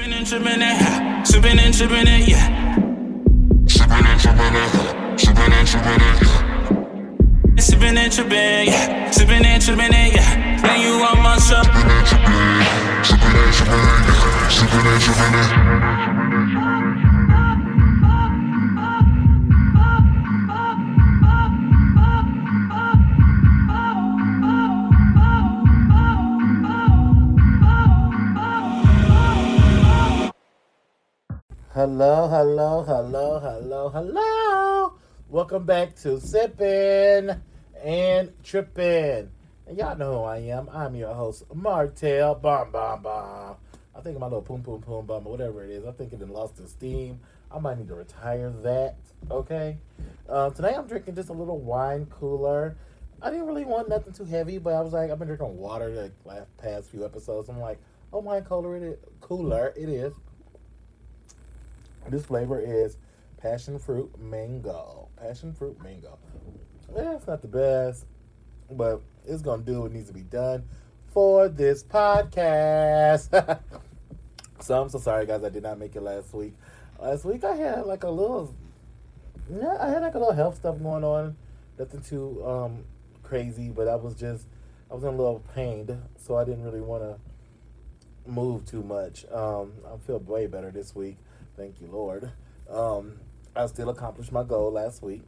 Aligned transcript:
Sipping 0.00 0.14
and 0.14 0.26
tripping 0.26 0.62
it, 0.62 1.26
sipping 1.26 1.58
and 1.58 1.74
tripping 1.74 2.06
it, 2.06 2.28
yeah. 2.28 2.74
Sipping 3.66 4.06
and 4.06 4.18
tripping 4.18 4.54
it, 4.56 5.20
sipping 5.20 5.52
and 5.52 5.68
tripping 5.68 6.00
it, 6.00 6.22
yeah. 6.22 7.58
Sipping 7.58 7.98
and 7.98 8.10
tripping, 8.10 8.66
yeah. 8.66 9.10
Sipping 9.10 9.44
and 9.44 9.62
tripping 9.62 9.92
it, 9.92 10.14
yeah. 10.14 10.62
Now 10.62 10.76
you 10.76 11.04
on 11.04 11.22
my 11.22 11.36
shop. 11.36 11.66
Sipping 11.66 11.90
and 11.90 12.06
tripping, 12.06 12.64
sipping 13.04 13.36
and 13.36 13.52
tripping, 13.52 13.76
yeah. 13.76 14.48
Sipping 14.48 14.86
and 14.86 15.02
tripping 15.02 15.34
it. 15.34 16.09
Hello, 31.80 32.28
hello, 32.28 32.82
hello, 32.82 33.40
hello, 33.40 33.88
hello. 33.88 34.98
Welcome 35.30 35.64
back 35.64 35.96
to 36.02 36.20
Sippin' 36.20 37.40
and 37.82 38.32
Trippin'. 38.44 39.30
And 39.66 39.78
y'all 39.78 39.96
know 39.96 40.18
who 40.18 40.24
I 40.24 40.36
am. 40.40 40.68
I'm 40.74 40.94
your 40.94 41.14
host, 41.14 41.44
Martell 41.54 42.34
Bomb 42.34 42.70
Bomb 42.70 43.02
Bomb. 43.02 43.56
I 43.96 44.00
think 44.02 44.18
my 44.18 44.26
little 44.26 44.42
poom 44.42 44.62
poom 44.62 44.82
poom 44.82 45.08
or 45.08 45.20
whatever 45.22 45.64
it 45.64 45.70
is. 45.70 45.86
I 45.86 45.92
think 45.92 46.12
it 46.12 46.20
lost 46.28 46.60
its 46.60 46.72
steam. 46.72 47.18
I 47.50 47.58
might 47.58 47.78
need 47.78 47.88
to 47.88 47.94
retire 47.94 48.50
that. 48.62 48.96
Okay. 49.30 49.78
Uh, 50.28 50.50
today 50.50 50.74
I'm 50.76 50.86
drinking 50.86 51.14
just 51.14 51.30
a 51.30 51.32
little 51.32 51.60
wine 51.60 52.04
cooler. 52.10 52.76
I 53.22 53.30
didn't 53.30 53.46
really 53.46 53.64
want 53.64 53.88
nothing 53.88 54.12
too 54.12 54.26
heavy, 54.26 54.58
but 54.58 54.74
I 54.74 54.82
was 54.82 54.92
like, 54.92 55.10
I've 55.10 55.18
been 55.18 55.28
drinking 55.28 55.56
water 55.56 55.90
the 55.90 56.12
last 56.26 56.54
past 56.58 56.90
few 56.90 57.06
episodes. 57.06 57.48
I'm 57.48 57.58
like, 57.58 57.78
oh, 58.12 58.18
wine 58.18 58.44
cooler 58.44 58.76
it 58.76 58.82
is. 58.82 58.98
Cooler 59.22 59.72
it 59.74 59.88
is. 59.88 60.12
This 62.08 62.24
flavor 62.26 62.60
is 62.60 62.96
passion 63.36 63.78
fruit 63.78 64.10
mango. 64.18 65.08
Passion 65.16 65.52
fruit 65.52 65.80
mango. 65.82 66.18
Yeah, 66.94 67.14
it's 67.14 67.26
not 67.26 67.42
the 67.42 67.48
best, 67.48 68.06
but 68.70 69.00
it's 69.26 69.42
gonna 69.42 69.62
do 69.62 69.82
what 69.82 69.92
needs 69.92 70.08
to 70.08 70.14
be 70.14 70.22
done 70.22 70.64
for 71.12 71.48
this 71.48 71.82
podcast. 71.82 73.30
so 74.60 74.82
I'm 74.82 74.88
so 74.88 74.98
sorry, 74.98 75.26
guys. 75.26 75.44
I 75.44 75.48
did 75.48 75.62
not 75.62 75.78
make 75.78 75.94
it 75.96 76.02
last 76.02 76.32
week. 76.34 76.54
Last 76.98 77.24
week 77.24 77.44
I 77.44 77.54
had 77.54 77.86
like 77.86 78.04
a 78.04 78.10
little, 78.10 78.54
yeah, 79.50 79.76
I 79.80 79.88
had 79.88 80.02
like 80.02 80.14
a 80.14 80.18
little 80.18 80.34
health 80.34 80.56
stuff 80.56 80.80
going 80.82 81.04
on. 81.04 81.36
Nothing 81.78 82.02
too 82.02 82.44
um, 82.46 82.84
crazy, 83.22 83.70
but 83.70 83.88
I 83.88 83.94
was 83.94 84.14
just, 84.14 84.46
I 84.90 84.94
was 84.94 85.04
in 85.04 85.10
a 85.10 85.16
little 85.16 85.42
pain, 85.54 86.02
so 86.16 86.36
I 86.36 86.44
didn't 86.44 86.64
really 86.64 86.80
want 86.80 87.02
to 87.02 88.30
move 88.30 88.66
too 88.66 88.82
much. 88.82 89.24
Um, 89.32 89.72
I 89.86 89.96
feel 90.06 90.18
way 90.18 90.46
better 90.46 90.70
this 90.70 90.94
week. 90.94 91.16
Thank 91.56 91.80
you, 91.80 91.88
Lord. 91.88 92.30
Um, 92.68 93.14
I 93.54 93.66
still 93.66 93.90
accomplished 93.90 94.32
my 94.32 94.44
goal 94.44 94.72
last 94.72 95.02
week, 95.02 95.22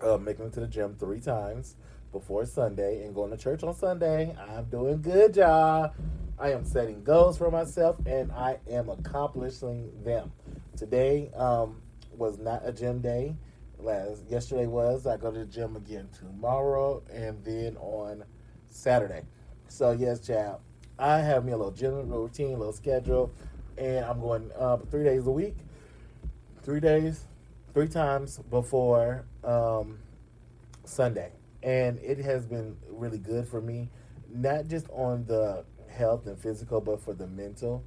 uh, 0.00 0.18
making 0.18 0.46
it 0.46 0.52
to 0.54 0.60
the 0.60 0.66
gym 0.66 0.96
three 0.98 1.20
times 1.20 1.76
before 2.12 2.44
Sunday 2.44 3.04
and 3.04 3.14
going 3.14 3.30
to 3.30 3.36
church 3.36 3.62
on 3.62 3.74
Sunday. 3.74 4.36
I'm 4.38 4.66
doing 4.66 5.00
good, 5.00 5.34
y'all. 5.36 5.92
I 6.38 6.52
am 6.52 6.64
setting 6.64 7.02
goals 7.02 7.38
for 7.38 7.50
myself 7.50 7.96
and 8.06 8.30
I 8.32 8.58
am 8.68 8.88
accomplishing 8.88 9.90
them. 10.04 10.32
Today 10.76 11.30
um, 11.34 11.80
was 12.16 12.38
not 12.38 12.62
a 12.64 12.72
gym 12.72 13.00
day. 13.00 13.36
Last 13.78 14.22
yesterday 14.28 14.66
was. 14.66 15.06
I 15.06 15.16
go 15.16 15.30
to 15.30 15.40
the 15.40 15.44
gym 15.46 15.76
again 15.76 16.08
tomorrow 16.18 17.02
and 17.12 17.42
then 17.44 17.76
on 17.78 18.24
Saturday. 18.68 19.22
So 19.68 19.92
yes, 19.92 20.20
child. 20.20 20.60
I 20.98 21.18
have 21.18 21.44
me 21.44 21.52
a 21.52 21.56
little 21.56 21.72
gym 21.72 22.08
routine, 22.10 22.54
a 22.54 22.58
little 22.58 22.72
schedule 22.72 23.32
and 23.78 24.04
I'm 24.04 24.20
going 24.20 24.50
uh, 24.58 24.78
three 24.90 25.04
days 25.04 25.26
a 25.26 25.30
week, 25.30 25.56
three 26.62 26.80
days, 26.80 27.26
three 27.74 27.88
times 27.88 28.38
before 28.50 29.24
um, 29.44 29.98
Sunday, 30.84 31.32
and 31.62 31.98
it 31.98 32.18
has 32.18 32.46
been 32.46 32.76
really 32.90 33.18
good 33.18 33.46
for 33.46 33.60
me, 33.60 33.88
not 34.32 34.68
just 34.68 34.88
on 34.90 35.24
the 35.26 35.64
health 35.90 36.26
and 36.26 36.38
physical, 36.38 36.80
but 36.80 37.00
for 37.00 37.14
the 37.14 37.26
mental. 37.26 37.82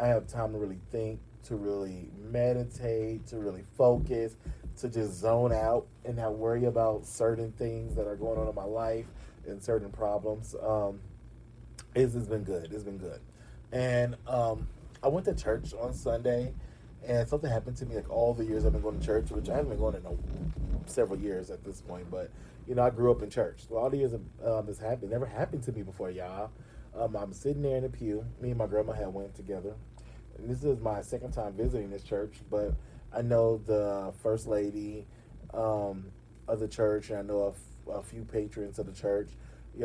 I 0.00 0.06
have 0.06 0.26
time 0.26 0.52
to 0.52 0.58
really 0.58 0.80
think, 0.90 1.20
to 1.44 1.56
really 1.56 2.08
meditate, 2.30 3.26
to 3.28 3.36
really 3.36 3.64
focus, 3.76 4.36
to 4.80 4.88
just 4.88 5.14
zone 5.14 5.52
out 5.52 5.86
and 6.04 6.16
not 6.16 6.36
worry 6.36 6.64
about 6.64 7.04
certain 7.04 7.52
things 7.52 7.94
that 7.94 8.06
are 8.06 8.16
going 8.16 8.38
on 8.38 8.48
in 8.48 8.54
my 8.54 8.64
life 8.64 9.06
and 9.46 9.62
certain 9.62 9.90
problems. 9.90 10.54
Um, 10.62 11.00
it's, 11.94 12.14
it's 12.14 12.26
been 12.26 12.44
good. 12.44 12.72
It's 12.72 12.84
been 12.84 12.98
good. 12.98 13.20
And 13.70 14.16
um, 14.26 14.66
I 15.02 15.08
went 15.08 15.26
to 15.26 15.34
church 15.34 15.74
on 15.80 15.92
Sunday, 15.92 16.52
and 17.06 17.28
something 17.28 17.50
happened 17.50 17.76
to 17.78 17.86
me 17.86 17.96
like 17.96 18.08
all 18.08 18.34
the 18.34 18.44
years 18.44 18.64
I've 18.64 18.72
been 18.72 18.82
going 18.82 19.00
to 19.00 19.04
church, 19.04 19.30
which 19.30 19.48
I 19.48 19.56
haven't 19.56 19.70
been 19.70 19.78
going 19.78 19.96
in 19.96 20.06
a, 20.06 20.88
several 20.88 21.18
years 21.18 21.50
at 21.50 21.64
this 21.64 21.80
point. 21.80 22.08
But 22.10 22.30
you 22.68 22.74
know, 22.76 22.82
I 22.82 22.90
grew 22.90 23.10
up 23.10 23.22
in 23.22 23.30
church. 23.30 23.66
So 23.68 23.76
all 23.76 23.90
the 23.90 23.96
years 23.96 24.14
um, 24.14 24.66
this 24.66 24.78
happened, 24.78 25.10
never 25.10 25.26
happened 25.26 25.64
to 25.64 25.72
me 25.72 25.82
before, 25.82 26.10
y'all. 26.10 26.50
Um, 26.96 27.16
I'm 27.16 27.32
sitting 27.32 27.62
there 27.62 27.76
in 27.76 27.82
the 27.82 27.88
pew. 27.88 28.24
Me 28.40 28.50
and 28.50 28.58
my 28.58 28.66
grandma 28.66 28.92
had 28.92 29.08
went 29.08 29.34
together, 29.34 29.74
and 30.38 30.48
this 30.48 30.62
is 30.62 30.78
my 30.80 31.02
second 31.02 31.32
time 31.32 31.54
visiting 31.54 31.90
this 31.90 32.04
church. 32.04 32.36
But 32.50 32.74
I 33.12 33.22
know 33.22 33.60
the 33.66 34.12
first 34.22 34.46
lady 34.46 35.06
um, 35.52 36.12
of 36.46 36.60
the 36.60 36.68
church, 36.68 37.10
and 37.10 37.18
I 37.18 37.22
know 37.22 37.54
a, 37.88 37.92
a 37.92 38.02
few 38.02 38.24
patrons 38.24 38.78
of 38.78 38.86
the 38.86 38.92
church. 38.92 39.30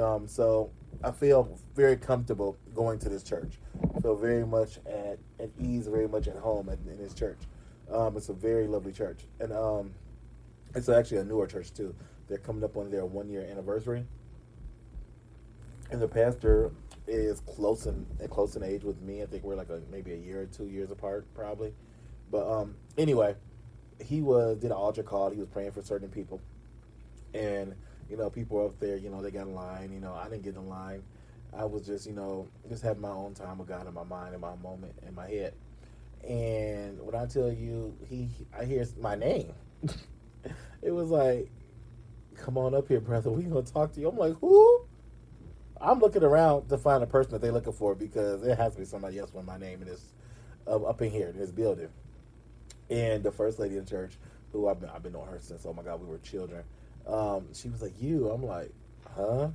Um, 0.01 0.27
so 0.27 0.69
I 1.03 1.11
feel 1.11 1.57
very 1.75 1.95
comfortable 1.95 2.57
going 2.75 2.99
to 2.99 3.09
this 3.09 3.23
church. 3.23 3.59
I 3.95 3.99
feel 3.99 4.15
very 4.15 4.45
much 4.45 4.77
at, 4.85 5.17
at 5.39 5.49
ease, 5.59 5.87
very 5.87 6.07
much 6.07 6.27
at 6.27 6.35
home 6.35 6.69
at, 6.69 6.79
in 6.89 6.97
this 6.97 7.13
church. 7.13 7.37
Um, 7.91 8.17
it's 8.17 8.29
a 8.29 8.33
very 8.33 8.67
lovely 8.67 8.91
church, 8.91 9.21
and 9.39 9.53
um, 9.53 9.91
it's 10.75 10.89
actually 10.89 11.17
a 11.17 11.23
newer 11.23 11.47
church 11.47 11.73
too. 11.73 11.95
They're 12.27 12.37
coming 12.37 12.63
up 12.63 12.75
on 12.75 12.91
their 12.91 13.05
one 13.05 13.29
year 13.29 13.47
anniversary, 13.49 14.05
and 15.89 16.01
the 16.01 16.07
pastor 16.07 16.71
is 17.07 17.39
close 17.41 17.85
in 17.85 18.05
close 18.29 18.57
in 18.57 18.63
age 18.63 18.83
with 18.83 19.01
me. 19.01 19.23
I 19.23 19.25
think 19.25 19.43
we're 19.43 19.55
like 19.55 19.69
a, 19.69 19.81
maybe 19.89 20.11
a 20.11 20.17
year 20.17 20.41
or 20.41 20.45
two 20.47 20.67
years 20.67 20.91
apart, 20.91 21.25
probably. 21.33 21.73
But 22.29 22.51
um, 22.51 22.75
anyway, 22.97 23.35
he 24.03 24.21
was 24.21 24.57
did 24.57 24.71
an 24.71 24.73
altar 24.73 25.03
call. 25.03 25.29
He 25.29 25.37
was 25.39 25.47
praying 25.47 25.71
for 25.71 25.81
certain 25.81 26.09
people, 26.09 26.41
and 27.33 27.73
you 28.09 28.17
know, 28.17 28.29
people 28.29 28.65
up 28.65 28.79
there, 28.79 28.97
you 28.97 29.09
know, 29.09 29.21
they 29.21 29.31
got 29.31 29.47
in 29.47 29.53
line. 29.53 29.91
You 29.91 29.99
know, 29.99 30.13
I 30.13 30.29
didn't 30.29 30.43
get 30.43 30.55
in 30.55 30.67
line. 30.67 31.03
I 31.57 31.65
was 31.65 31.85
just, 31.85 32.05
you 32.05 32.13
know, 32.13 32.47
just 32.69 32.83
having 32.83 33.01
my 33.01 33.09
own 33.09 33.33
time 33.33 33.57
with 33.57 33.67
God 33.67 33.87
in 33.87 33.93
my 33.93 34.03
mind, 34.03 34.35
in 34.35 34.41
my 34.41 34.55
moment, 34.55 34.93
in 35.05 35.15
my 35.15 35.27
head. 35.27 35.53
And 36.27 37.01
when 37.01 37.15
I 37.15 37.25
tell 37.25 37.51
you, 37.51 37.95
he, 38.07 38.29
I 38.57 38.65
hear 38.65 38.85
my 38.99 39.15
name. 39.15 39.53
it 40.81 40.91
was 40.91 41.09
like, 41.09 41.49
come 42.35 42.57
on 42.57 42.75
up 42.75 42.87
here, 42.87 42.99
brother. 42.99 43.29
We 43.29 43.43
gonna 43.43 43.63
talk 43.63 43.93
to 43.93 44.01
you. 44.01 44.09
I'm 44.09 44.17
like, 44.17 44.35
who? 44.39 44.81
I'm 45.79 45.99
looking 45.99 46.23
around 46.23 46.69
to 46.69 46.77
find 46.77 47.03
a 47.03 47.07
person 47.07 47.33
that 47.33 47.41
they're 47.41 47.51
looking 47.51 47.73
for 47.73 47.95
because 47.95 48.43
it 48.43 48.57
has 48.57 48.73
to 48.73 48.79
be 48.79 48.85
somebody 48.85 49.19
else 49.19 49.33
with 49.33 49.45
my 49.45 49.57
name 49.57 49.81
in 49.81 49.87
this, 49.87 50.13
uh, 50.65 50.81
up 50.83 51.01
in 51.01 51.11
here 51.11 51.29
in 51.29 51.37
this 51.37 51.51
building. 51.51 51.89
And 52.89 53.23
the 53.23 53.31
first 53.31 53.59
lady 53.59 53.77
in 53.77 53.85
church, 53.85 54.17
who 54.51 54.67
I've 54.67 54.79
been, 54.79 54.89
I've 54.89 55.03
been 55.03 55.15
on 55.15 55.27
her 55.27 55.39
since, 55.39 55.65
oh 55.65 55.73
my 55.73 55.83
God, 55.83 56.01
we 56.01 56.07
were 56.07 56.17
children 56.19 56.63
um, 57.07 57.53
she 57.53 57.69
was 57.69 57.81
like, 57.81 57.99
"You?" 57.99 58.29
I'm 58.29 58.43
like, 58.43 58.71
"Huh?" 59.15 59.49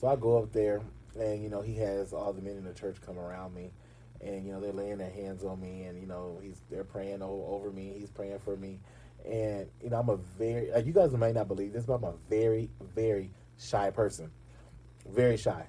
So 0.00 0.08
I 0.08 0.16
go 0.16 0.38
up 0.38 0.52
there, 0.52 0.82
and 1.18 1.42
you 1.42 1.48
know, 1.48 1.62
he 1.62 1.76
has 1.76 2.12
all 2.12 2.32
the 2.32 2.42
men 2.42 2.56
in 2.56 2.64
the 2.64 2.74
church 2.74 3.00
come 3.04 3.18
around 3.18 3.54
me, 3.54 3.70
and 4.20 4.44
you 4.46 4.52
know, 4.52 4.60
they're 4.60 4.72
laying 4.72 4.98
their 4.98 5.10
hands 5.10 5.44
on 5.44 5.60
me, 5.60 5.84
and 5.84 6.00
you 6.00 6.06
know, 6.06 6.38
he's 6.42 6.60
they're 6.70 6.84
praying 6.84 7.22
over 7.22 7.70
me. 7.70 7.94
He's 7.98 8.10
praying 8.10 8.38
for 8.40 8.56
me, 8.56 8.80
and 9.24 9.66
you 9.82 9.90
know, 9.90 9.98
I'm 9.98 10.08
a 10.08 10.16
very 10.16 10.70
like 10.70 10.86
you 10.86 10.92
guys 10.92 11.12
might 11.12 11.34
not 11.34 11.48
believe 11.48 11.72
this, 11.72 11.86
but 11.86 11.94
I'm 11.94 12.04
a 12.04 12.14
very, 12.28 12.70
very 12.94 13.32
shy 13.58 13.90
person, 13.90 14.30
very 15.08 15.36
shy. 15.36 15.66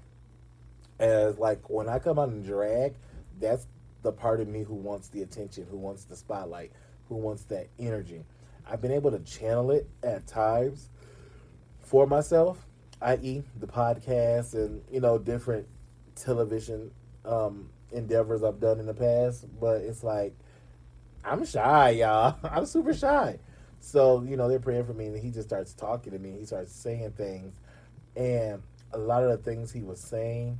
As 0.99 1.37
like 1.37 1.69
when 1.69 1.89
I 1.89 1.99
come 1.99 2.19
out 2.19 2.29
and 2.29 2.45
drag, 2.45 2.95
that's 3.39 3.67
the 4.03 4.11
part 4.11 4.41
of 4.41 4.47
me 4.47 4.63
who 4.63 4.75
wants 4.75 5.09
the 5.09 5.21
attention, 5.21 5.65
who 5.69 5.77
wants 5.77 6.05
the 6.05 6.15
spotlight, 6.15 6.71
who 7.07 7.15
wants 7.15 7.43
that 7.45 7.67
energy. 7.79 8.23
I've 8.69 8.81
been 8.81 8.91
able 8.91 9.11
to 9.11 9.19
channel 9.19 9.71
it 9.71 9.89
at 10.03 10.27
times 10.27 10.89
for 11.91 12.07
myself, 12.07 12.65
i.e., 13.01 13.43
the 13.59 13.67
podcast 13.67 14.53
and 14.53 14.81
you 14.89 15.01
know 15.01 15.17
different 15.17 15.67
television 16.15 16.89
um, 17.25 17.69
endeavors 17.91 18.43
I've 18.43 18.61
done 18.61 18.79
in 18.79 18.85
the 18.85 18.93
past. 18.93 19.45
But 19.59 19.81
it's 19.81 20.01
like 20.01 20.33
I'm 21.25 21.45
shy, 21.45 21.89
y'all. 21.89 22.37
I'm 22.45 22.65
super 22.65 22.93
shy. 22.93 23.39
So 23.81 24.23
you 24.23 24.37
know 24.37 24.47
they're 24.47 24.59
praying 24.59 24.85
for 24.85 24.93
me, 24.93 25.07
and 25.07 25.19
he 25.19 25.31
just 25.31 25.49
starts 25.49 25.73
talking 25.73 26.13
to 26.13 26.19
me. 26.19 26.37
He 26.39 26.45
starts 26.45 26.71
saying 26.71 27.11
things, 27.17 27.59
and 28.15 28.63
a 28.93 28.97
lot 28.97 29.23
of 29.23 29.29
the 29.29 29.37
things 29.37 29.73
he 29.73 29.83
was 29.83 29.99
saying, 29.99 30.59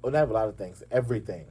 well, 0.00 0.12
not 0.12 0.28
a 0.28 0.32
lot 0.32 0.48
of 0.48 0.54
things, 0.54 0.84
everything. 0.92 1.46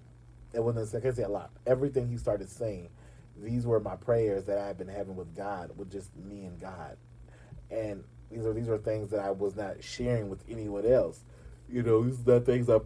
It 0.53 0.63
wasn't. 0.63 0.95
I 0.95 1.01
can 1.05 1.13
say 1.13 1.23
a 1.23 1.29
lot. 1.29 1.51
Everything 1.67 2.07
he 2.07 2.15
started 2.15 2.49
saying, 2.49 2.87
these 3.35 3.67
were 3.67 3.81
my 3.81 3.97
prayers 3.97 4.45
that 4.45 4.57
I've 4.57 4.77
been 4.77 4.87
having 4.87 5.17
with 5.17 5.35
God, 5.35 5.71
with 5.75 5.91
just 5.91 6.15
me 6.15 6.45
and 6.45 6.57
God, 6.61 6.95
and 7.69 8.05
these 8.31 8.45
are 8.45 8.53
these 8.53 8.69
are 8.69 8.77
things 8.77 9.09
that 9.11 9.21
I 9.21 9.31
was 9.31 9.55
not 9.55 9.83
sharing 9.83 10.29
with 10.29 10.43
anyone 10.49 10.85
else. 10.85 11.23
You 11.67 11.83
know, 11.83 12.03
these 12.03 12.19
are 12.21 12.39
the 12.39 12.41
things 12.41 12.69
I, 12.69 12.79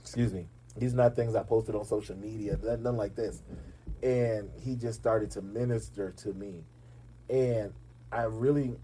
excuse 0.00 0.32
me, 0.32 0.46
These 0.78 0.94
are 0.94 0.98
not 0.98 1.16
things 1.16 1.34
I 1.34 1.42
posted 1.42 1.74
on 1.74 1.84
social 1.84 2.16
media, 2.16 2.56
nothing 2.62 2.96
like 2.96 3.16
this. 3.16 3.42
And 4.02 4.48
he 4.60 4.76
just 4.76 5.00
started 5.00 5.30
to 5.32 5.42
minister 5.42 6.12
to 6.18 6.32
me. 6.34 6.62
And 7.28 7.72
I 8.12 8.22
really, 8.22 8.76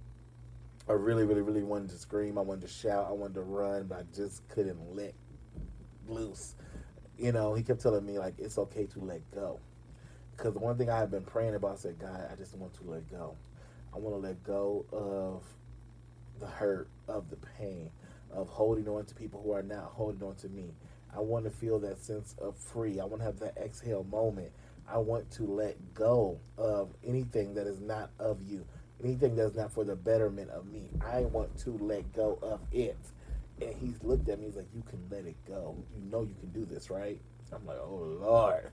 I 0.89 0.93
really, 0.93 1.25
really, 1.25 1.43
really 1.43 1.63
wanted 1.63 1.91
to 1.91 1.99
scream. 1.99 2.37
I 2.37 2.41
wanted 2.41 2.63
to 2.63 2.69
shout. 2.69 3.07
I 3.09 3.13
wanted 3.13 3.35
to 3.35 3.43
run, 3.43 3.85
but 3.85 3.99
I 3.99 4.03
just 4.15 4.47
couldn't 4.49 4.97
let 4.97 5.15
loose. 6.09 6.57
You 7.17 7.31
know, 7.31 7.55
he 7.55 7.63
kept 7.63 7.81
telling 7.81 8.05
me, 8.05 8.19
like, 8.19 8.35
it's 8.39 8.59
okay 8.59 8.87
to 8.87 8.99
let 8.99 9.21
go. 9.33 9.61
Because 10.37 10.53
the 10.53 10.59
one 10.59 10.77
thing 10.77 10.91
I 10.91 10.99
had 10.99 11.13
been 11.13 11.23
praying 11.23 11.55
about, 11.55 11.75
I 11.75 11.77
said, 11.77 11.99
God, 12.01 12.29
I 12.31 12.35
just 12.35 12.57
want 12.57 12.75
to 12.75 12.91
let 12.91 13.09
go. 13.09 13.37
I 13.95 13.99
want 13.99 14.21
to 14.21 14.29
let 14.29 14.43
go 14.43 14.85
of 14.91 15.45
the 16.41 16.47
hurt, 16.47 16.89
of 17.09 17.31
the 17.31 17.37
pain, 17.59 17.91
of 18.33 18.49
holding 18.49 18.89
on 18.89 19.05
to 19.05 19.15
people 19.15 19.41
who 19.43 19.53
are 19.53 19.63
not 19.63 19.85
holding 19.85 20.23
on 20.27 20.35
to 20.37 20.49
me. 20.49 20.75
I 21.15 21.21
want 21.21 21.45
to 21.45 21.51
feel 21.51 21.79
that 21.81 21.99
sense 21.99 22.35
of 22.41 22.57
free. 22.57 22.99
I 23.01 23.05
want 23.05 23.21
to 23.21 23.27
have 23.27 23.39
that 23.41 23.57
exhale 23.57 24.05
moment. 24.05 24.51
I 24.89 24.99
want 24.99 25.31
to 25.33 25.45
let 25.45 25.77
go 25.95 26.39
of 26.59 26.91
anything 27.07 27.55
that 27.55 27.67
is 27.67 27.81
not 27.81 28.11
of 28.19 28.43
you, 28.43 28.65
anything 29.03 29.37
that's 29.37 29.55
not 29.55 29.73
for 29.73 29.85
the 29.85 29.97
betterment 29.97 30.51
of 30.51 30.67
me. 30.67 30.91
I 31.01 31.21
want 31.21 31.57
to 31.61 31.79
let 31.79 32.13
go 32.13 32.39
of 32.43 32.61
it. 32.73 32.99
And 33.63 33.75
he's 33.75 34.03
looked 34.03 34.29
at 34.29 34.41
me, 34.41 34.47
he's 34.47 34.57
like, 34.57 34.69
You 34.75 34.83
can 34.83 35.01
let 35.11 35.25
it 35.25 35.37
go. 35.47 35.77
You 35.97 36.11
know 36.11 36.23
you 36.23 36.35
can 36.41 36.51
do 36.51 36.67
this, 36.67 36.91
right? 36.91 37.19
I'm 37.53 37.65
like, 37.67 37.79
Oh 37.81 38.19
Lord. 38.21 38.71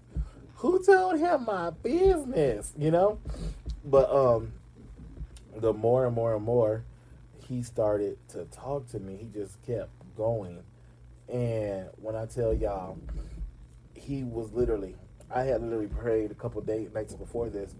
Who 0.56 0.84
told 0.84 1.20
him 1.20 1.46
my 1.46 1.70
business? 1.70 2.74
You 2.78 2.92
know? 2.92 3.20
But 3.86 4.12
um 4.12 4.54
the 5.56 5.74
more 5.74 6.06
and 6.06 6.16
more 6.16 6.36
and 6.36 6.44
more 6.44 6.84
he 7.52 7.62
started 7.62 8.18
to 8.30 8.46
talk 8.46 8.88
to 8.88 8.98
me, 8.98 9.18
he 9.18 9.28
just 9.38 9.62
kept 9.66 9.90
going. 10.16 10.64
And 11.28 11.90
when 11.98 12.16
I 12.16 12.26
tell 12.26 12.54
y'all, 12.54 12.98
he 13.94 14.24
was 14.24 14.54
literally, 14.54 14.96
I 15.30 15.44
had 15.44 15.62
literally 15.62 15.88
prayed 15.88 16.32
a 16.32 16.34
couple 16.34 16.62
days, 16.62 16.90
nights 16.94 17.14
before 17.14 17.50
this, 17.50 17.76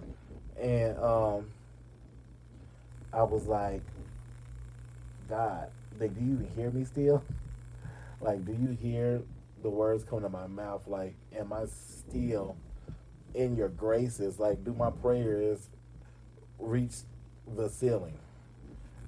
and 0.60 0.98
um, 0.98 1.52
I 3.14 3.24
was 3.24 3.48
like, 3.48 3.82
God, 5.30 5.70
like, 5.98 6.20
do 6.20 6.26
you 6.26 6.48
hear 6.56 6.70
me 6.70 6.86
still? 6.86 7.24
Like, 8.24 8.46
do 8.46 8.52
you 8.52 8.78
hear 8.80 9.24
the 9.64 9.70
words 9.72 10.04
coming 10.04 10.26
to 10.26 10.30
my 10.30 10.46
mouth? 10.46 10.84
Like, 10.86 11.16
am 11.36 11.52
I 11.52 11.66
still 11.66 12.56
in 13.34 13.56
your 13.56 13.70
graces? 13.70 14.38
Like, 14.38 14.64
do 14.64 14.76
my 14.76 14.92
prayers 14.92 15.70
reach 16.60 16.98
the 17.48 17.68
ceiling? 17.68 18.20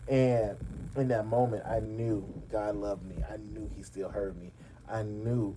And 0.07 0.57
in 0.95 1.07
that 1.09 1.25
moment, 1.25 1.63
I 1.65 1.79
knew 1.79 2.23
God 2.51 2.75
loved 2.75 3.03
me. 3.05 3.15
I 3.29 3.37
knew 3.37 3.69
He 3.75 3.83
still 3.83 4.09
heard 4.09 4.39
me. 4.39 4.51
I 4.89 5.03
knew 5.03 5.55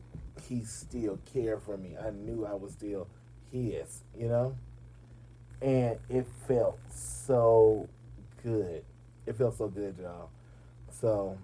He 0.49 0.63
still 0.65 1.19
cared 1.33 1.63
for 1.63 1.77
me. 1.77 1.97
I 2.01 2.11
knew 2.11 2.47
I 2.47 2.55
was 2.55 2.73
still 2.73 3.09
His, 3.51 4.03
you 4.19 4.29
know? 4.29 4.57
And 5.61 5.99
it 6.09 6.27
felt 6.47 6.79
so 6.91 7.89
good. 8.43 8.85
It 9.27 9.37
felt 9.37 9.57
so 9.57 9.69
good, 9.69 9.97
y'all. 10.01 10.31
So, 10.91 11.37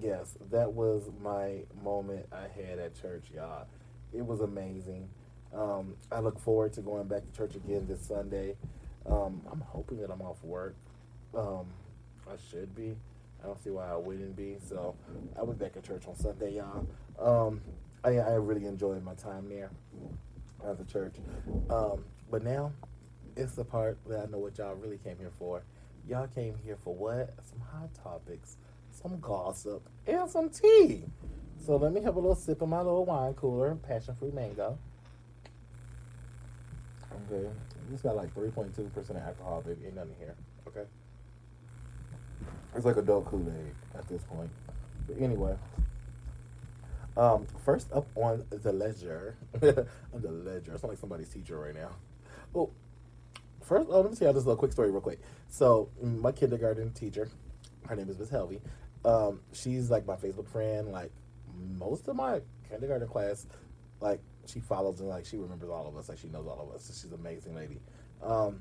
yes, 0.00 0.36
that 0.50 0.72
was 0.72 1.10
my 1.22 1.60
moment 1.82 2.26
I 2.32 2.48
had 2.60 2.78
at 2.78 3.00
church, 3.00 3.24
y'all. 3.34 3.66
It 4.12 4.24
was 4.26 4.40
amazing. 4.40 5.08
Um, 5.54 5.94
I 6.10 6.20
look 6.20 6.38
forward 6.38 6.72
to 6.74 6.80
going 6.80 7.06
back 7.08 7.22
to 7.30 7.36
church 7.36 7.54
again 7.54 7.86
this 7.88 8.00
Sunday. 8.00 8.56
Um, 9.06 9.42
I'm 9.50 9.60
hoping 9.60 9.98
that 10.00 10.10
I'm 10.10 10.20
off 10.22 10.42
work. 10.42 10.74
Um, 11.34 11.66
I 12.30 12.36
should 12.50 12.74
be. 12.74 12.94
I 13.42 13.46
don't 13.46 13.62
see 13.62 13.70
why 13.70 13.90
I 13.90 13.96
wouldn't 13.96 14.36
be. 14.36 14.56
So 14.66 14.94
I 15.38 15.42
went 15.42 15.58
back 15.58 15.72
to 15.74 15.80
church 15.80 16.06
on 16.06 16.16
Sunday, 16.16 16.56
y'all. 16.56 16.86
Um, 17.18 17.60
I, 18.04 18.18
I 18.18 18.34
really 18.34 18.66
enjoyed 18.66 19.02
my 19.04 19.14
time 19.14 19.48
there 19.48 19.70
at 20.66 20.78
the 20.78 20.84
church. 20.84 21.16
Um, 21.70 22.04
but 22.30 22.42
now 22.42 22.72
it's 23.36 23.54
the 23.54 23.64
part 23.64 23.98
that 24.08 24.20
I 24.20 24.30
know 24.30 24.38
what 24.38 24.58
y'all 24.58 24.74
really 24.74 24.98
came 24.98 25.16
here 25.18 25.32
for. 25.38 25.62
Y'all 26.08 26.26
came 26.28 26.54
here 26.64 26.76
for 26.82 26.94
what? 26.94 27.34
Some 27.44 27.60
hot 27.60 27.90
topics, 28.02 28.56
some 28.90 29.18
gossip, 29.20 29.82
and 30.06 30.28
some 30.28 30.48
tea. 30.48 31.04
So 31.64 31.76
let 31.76 31.92
me 31.92 32.00
have 32.02 32.16
a 32.16 32.20
little 32.20 32.36
sip 32.36 32.62
of 32.62 32.68
my 32.68 32.78
little 32.78 33.04
wine 33.04 33.34
cooler, 33.34 33.74
passion 33.74 34.14
fruit 34.14 34.34
mango. 34.34 34.78
Okay, 37.30 37.48
it's 37.92 38.02
got 38.02 38.16
like 38.16 38.34
3.2% 38.34 39.26
alcohol, 39.26 39.62
baby. 39.66 39.86
Ain't 39.86 39.96
nothing 39.96 40.14
here. 40.18 40.34
Okay. 40.66 40.84
It's 42.74 42.84
like 42.84 42.96
adult 42.96 43.26
Kool 43.26 43.46
Aid 43.48 43.74
at 43.98 44.08
this 44.08 44.22
point. 44.22 44.50
But 45.06 45.18
anyway, 45.20 45.56
um, 47.16 47.46
first 47.64 47.92
up 47.92 48.06
on 48.14 48.44
the 48.50 48.72
ledger, 48.72 49.36
on 49.62 50.22
the 50.22 50.30
ledger. 50.30 50.72
I 50.74 50.76
sound 50.76 50.90
like 50.90 50.98
somebody's 50.98 51.28
teacher 51.28 51.58
right 51.58 51.74
now. 51.74 51.90
Well, 52.52 52.70
first, 53.62 53.88
oh, 53.90 54.00
let 54.00 54.10
me 54.10 54.16
tell 54.16 54.28
you 54.28 54.34
this 54.34 54.44
little 54.44 54.56
quick 54.56 54.72
story 54.72 54.90
real 54.90 55.00
quick. 55.00 55.20
So, 55.48 55.88
my 56.00 56.32
kindergarten 56.32 56.92
teacher, 56.92 57.28
her 57.86 57.96
name 57.96 58.08
is 58.08 58.18
Miss 58.18 58.28
Helvey. 58.28 58.60
Um, 59.04 59.40
she's 59.52 59.90
like 59.90 60.06
my 60.06 60.16
Facebook 60.16 60.48
friend. 60.48 60.92
Like 60.92 61.10
most 61.78 62.08
of 62.08 62.16
my 62.16 62.40
kindergarten 62.68 63.08
class, 63.08 63.46
like 64.00 64.20
she 64.46 64.60
follows 64.60 65.00
and 65.00 65.08
like 65.08 65.26
she 65.26 65.36
remembers 65.36 65.70
all 65.70 65.86
of 65.86 65.96
us. 65.96 66.08
Like 66.08 66.18
she 66.18 66.28
knows 66.28 66.46
all 66.46 66.68
of 66.68 66.74
us. 66.74 66.86
She's 66.86 67.10
an 67.10 67.18
amazing 67.18 67.54
lady. 67.54 67.80
Um, 68.22 68.60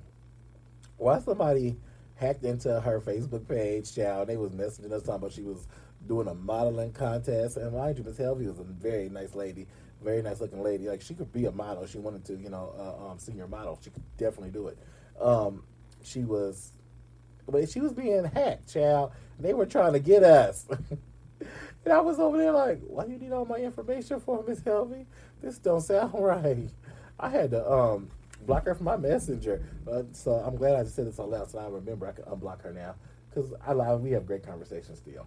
why 0.98 1.20
somebody 1.20 1.78
hacked 2.18 2.44
into 2.44 2.80
her 2.82 3.00
Facebook 3.00 3.48
page, 3.48 3.96
child. 3.96 4.28
They 4.28 4.38
was 4.38 4.52
messaging 4.52 4.92
us 4.92 5.04
talking 5.04 5.16
about 5.16 5.32
she 5.32 5.44
was 5.44 5.68
doing 6.08 6.28
a 6.28 6.34
modeling 6.34 6.92
contest. 6.92 7.58
And 7.58 7.76
mind 7.76 7.98
you, 7.98 8.04
Miss 8.04 8.18
Helvey 8.18 8.48
was 8.48 8.60
a 8.60 8.64
very 8.64 9.10
nice 9.10 9.36
lady, 9.36 9.68
very 10.04 10.22
nice 10.22 10.42
looking 10.42 10.62
lady. 10.62 10.88
Like 10.90 11.02
she 11.02 11.14
could 11.14 11.32
be 11.32 11.46
a 11.46 11.52
model. 11.52 11.86
She 11.86 12.00
wanted 12.00 12.26
to, 12.26 12.36
you 12.36 12.50
know, 12.50 12.74
uh, 12.78 13.12
um, 13.12 13.20
senior 13.20 13.48
model. 13.48 13.80
She 13.84 13.92
could 13.92 14.04
definitely 14.18 14.52
do 14.52 14.68
it. 14.68 14.78
Um, 15.22 15.64
she 16.04 16.24
was, 16.24 16.72
but 17.48 17.70
she 17.70 17.80
was 17.80 17.94
being 17.94 18.26
hacked, 18.26 18.74
child. 18.74 19.12
They 19.40 19.54
were 19.54 19.66
trying 19.66 19.94
to 19.94 20.00
get 20.00 20.24
us. 20.24 20.66
and 21.40 21.94
I 21.94 22.00
was 22.00 22.20
over 22.20 22.38
there 22.38 22.52
like, 22.52 22.82
why 22.82 23.06
do 23.06 23.12
you 23.12 23.20
need 23.20 23.32
all 23.32 23.46
my 23.46 23.58
information 23.58 24.20
for, 24.20 24.44
Miss 24.48 24.62
Helvey? 24.62 25.06
This 25.42 25.60
don't 25.60 25.82
sound 25.82 26.14
right. 26.18 26.70
I 27.20 27.30
had 27.30 27.52
to 27.52 27.72
um 27.72 28.10
block 28.46 28.66
her 28.66 28.76
from 28.76 28.86
my 28.86 28.98
messenger. 28.98 29.64
Uh, 29.90 30.04
so 30.12 30.32
I'm 30.32 30.56
glad 30.56 30.76
I 30.76 30.84
just 30.84 30.96
said 30.96 31.08
this 31.08 31.20
out 31.20 31.30
loud, 31.30 31.50
so 31.50 31.60
I 31.60 31.68
remember 31.68 32.08
I 32.08 32.12
can 32.12 32.26
unblock 32.26 32.62
her 32.62 32.74
now 32.74 32.96
because 33.30 33.54
I 33.66 33.74
love 33.74 34.02
we 34.02 34.12
have 34.12 34.26
great 34.26 34.46
conversations 34.46 35.00
still. 35.00 35.26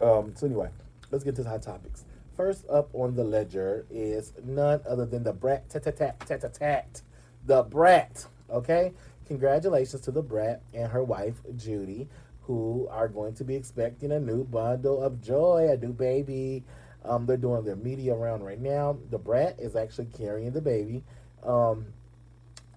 Um, 0.00 0.32
so 0.36 0.46
anyway, 0.46 0.70
let's 1.10 1.24
get 1.24 1.34
to 1.36 1.42
the 1.42 1.48
hot 1.48 1.62
topics. 1.62 2.04
First 2.36 2.68
up 2.70 2.88
on 2.92 3.16
the 3.16 3.24
ledger 3.24 3.84
is 3.90 4.32
none 4.44 4.80
other 4.88 5.06
than 5.06 5.24
the 5.24 5.32
brat 5.32 5.68
tat 5.70 5.82
tat 5.82 5.96
tat 5.96 6.40
tat 6.40 6.54
tat. 6.54 7.02
The 7.46 7.62
brat. 7.64 8.26
Okay, 8.50 8.92
congratulations 9.26 10.02
to 10.02 10.10
the 10.12 10.22
brat 10.22 10.62
and 10.72 10.90
her 10.90 11.02
wife 11.02 11.40
Judy, 11.56 12.08
who 12.42 12.86
are 12.90 13.08
going 13.08 13.34
to 13.34 13.44
be 13.44 13.56
expecting 13.56 14.12
a 14.12 14.20
new 14.20 14.44
bundle 14.44 15.02
of 15.02 15.20
joy, 15.20 15.68
a 15.70 15.76
new 15.76 15.92
baby. 15.92 16.64
Um, 17.04 17.26
they're 17.26 17.36
doing 17.36 17.64
their 17.64 17.76
media 17.76 18.14
round 18.14 18.44
right 18.44 18.60
now. 18.60 18.98
The 19.10 19.18
brat 19.18 19.58
is 19.58 19.76
actually 19.76 20.08
carrying 20.16 20.52
the 20.52 20.60
baby. 20.60 21.02
Um, 21.44 21.86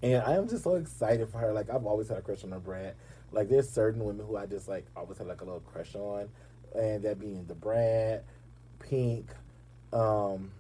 and 0.04 0.22
I 0.24 0.34
am 0.34 0.48
just 0.48 0.64
so 0.64 0.76
excited 0.76 1.30
for 1.30 1.38
her. 1.38 1.54
Like 1.54 1.70
I've 1.70 1.86
always 1.86 2.10
had 2.10 2.18
a 2.18 2.22
crush 2.22 2.44
on 2.44 2.52
her 2.52 2.60
Brat. 2.60 2.96
Like 3.32 3.50
there's 3.50 3.70
certain 3.70 4.04
women 4.04 4.26
who 4.26 4.38
I 4.38 4.46
just 4.46 4.68
like 4.68 4.86
always 4.96 5.18
had 5.18 5.28
like 5.28 5.42
a 5.42 5.46
little 5.46 5.62
crush 5.62 5.96
on, 5.96 6.30
and 6.76 7.04
that 7.04 7.20
being 7.20 7.46
the 7.46 7.56
Brat, 7.56 8.24
Pink, 8.80 9.30
um, 9.94 10.52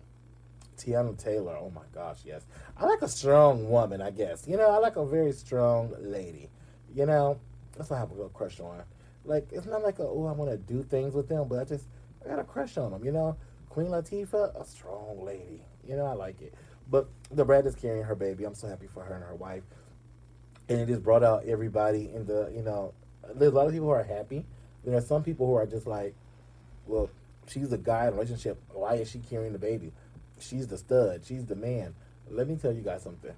Teyana 0.78 1.18
Taylor. 1.18 1.58
Oh 1.58 1.72
my 1.74 1.82
gosh, 1.94 2.20
yes. 2.26 2.46
I 2.78 2.86
like 2.86 3.02
a 3.02 3.08
strong 3.08 3.70
woman. 3.70 4.02
I 4.02 4.12
guess 4.12 4.48
you 4.48 4.58
know 4.58 4.70
I 4.70 4.78
like 4.78 4.96
a 4.96 5.06
very 5.06 5.32
strong 5.34 5.94
lady. 6.00 6.50
You 6.94 7.06
know 7.06 7.40
that's 7.78 7.90
what 7.90 7.98
I 7.98 8.00
have 8.00 8.12
a 8.12 8.14
little 8.14 8.30
crush 8.30 8.60
on. 8.60 8.84
Like 9.26 9.48
it's 9.52 9.68
not 9.68 9.84
like 9.84 10.00
a, 10.00 10.04
oh 10.04 10.28
I 10.28 10.32
want 10.32 10.52
to 10.52 10.58
do 10.58 10.84
things 10.84 11.14
with 11.14 11.28
them, 11.28 11.48
but 11.48 11.60
I 11.60 11.64
just 11.64 11.86
I 12.24 12.30
got 12.30 12.40
a 12.40 12.44
crush 12.44 12.78
on 12.78 12.92
them. 12.92 13.04
You 13.04 13.12
know, 13.12 13.38
Queen 13.70 13.88
Latifah, 13.88 14.60
a 14.60 14.66
strong 14.66 15.26
lady. 15.26 15.64
You 15.88 15.96
know 15.96 16.06
I 16.06 16.14
like 16.14 16.42
it. 16.42 16.54
But 16.90 17.08
the 17.32 17.46
Brat 17.46 17.66
is 17.66 17.76
carrying 17.76 18.04
her 18.04 18.16
baby. 18.16 18.44
I'm 18.44 18.56
so 18.56 18.68
happy 18.68 18.88
for 18.88 19.04
her 19.04 19.14
and 19.16 19.24
her 19.24 19.36
wife. 19.36 19.64
And 20.70 20.80
it 20.80 20.88
just 20.88 21.04
brought 21.04 21.24
out 21.24 21.46
everybody 21.46 22.12
in 22.14 22.26
the, 22.26 22.52
you 22.56 22.62
know, 22.62 22.94
there's 23.36 23.52
a 23.52 23.56
lot 23.56 23.68
of 23.68 23.74
people 23.74 23.88
who 23.88 23.94
are 23.94 24.04
happy. 24.04 24.46
There 24.84 24.96
are 24.96 25.02
some 25.02 25.24
people 25.24 25.48
who 25.48 25.56
are 25.56 25.66
just 25.66 25.88
like, 25.88 26.16
well, 26.88 27.10
she's 27.48 27.72
a 27.72 27.78
guy 27.78 28.08
in 28.08 28.10
a 28.10 28.12
relationship. 28.14 28.60
Why 28.74 28.96
is 28.96 29.10
she 29.10 29.20
carrying 29.20 29.54
the 29.54 29.60
baby? 29.60 29.92
She's 30.40 30.68
the 30.68 30.78
stud. 30.78 31.22
She's 31.26 31.46
the 31.46 31.56
man. 31.56 31.94
Let 32.30 32.48
me 32.48 32.56
tell 32.56 32.74
you 32.74 32.82
guys 32.82 33.04
something. 33.04 33.34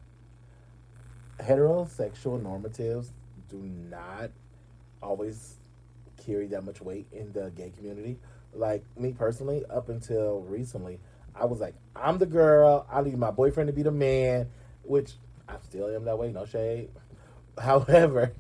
Heterosexual 1.40 2.42
normatives 2.42 3.08
do 3.50 3.58
not 3.58 4.32
always 5.02 5.56
carry 6.26 6.48
that 6.48 6.64
much 6.64 6.82
weight 6.82 7.08
in 7.12 7.34
the 7.34 7.52
gay 7.56 7.72
community. 7.76 8.18
Like 8.54 8.84
me 8.98 9.12
personally, 9.12 9.64
up 9.70 9.90
until 9.90 10.42
recently, 10.42 11.00
I 11.36 11.46
was 11.46 11.60
like, 11.60 11.76
I'm 11.96 12.18
the 12.18 12.26
girl. 12.26 12.86
I 12.92 13.02
need 13.02 13.18
my 13.18 13.32
boyfriend 13.32 13.68
to 13.68 13.74
be 13.74 13.84
the 13.84 13.92
man, 13.92 14.50
which 14.84 15.14
I 15.48 15.56
still 15.64 15.94
am 15.94 16.06
that 16.06 16.18
way. 16.18 16.32
No 16.32 16.46
shade. 16.46 16.90
However, 17.62 18.34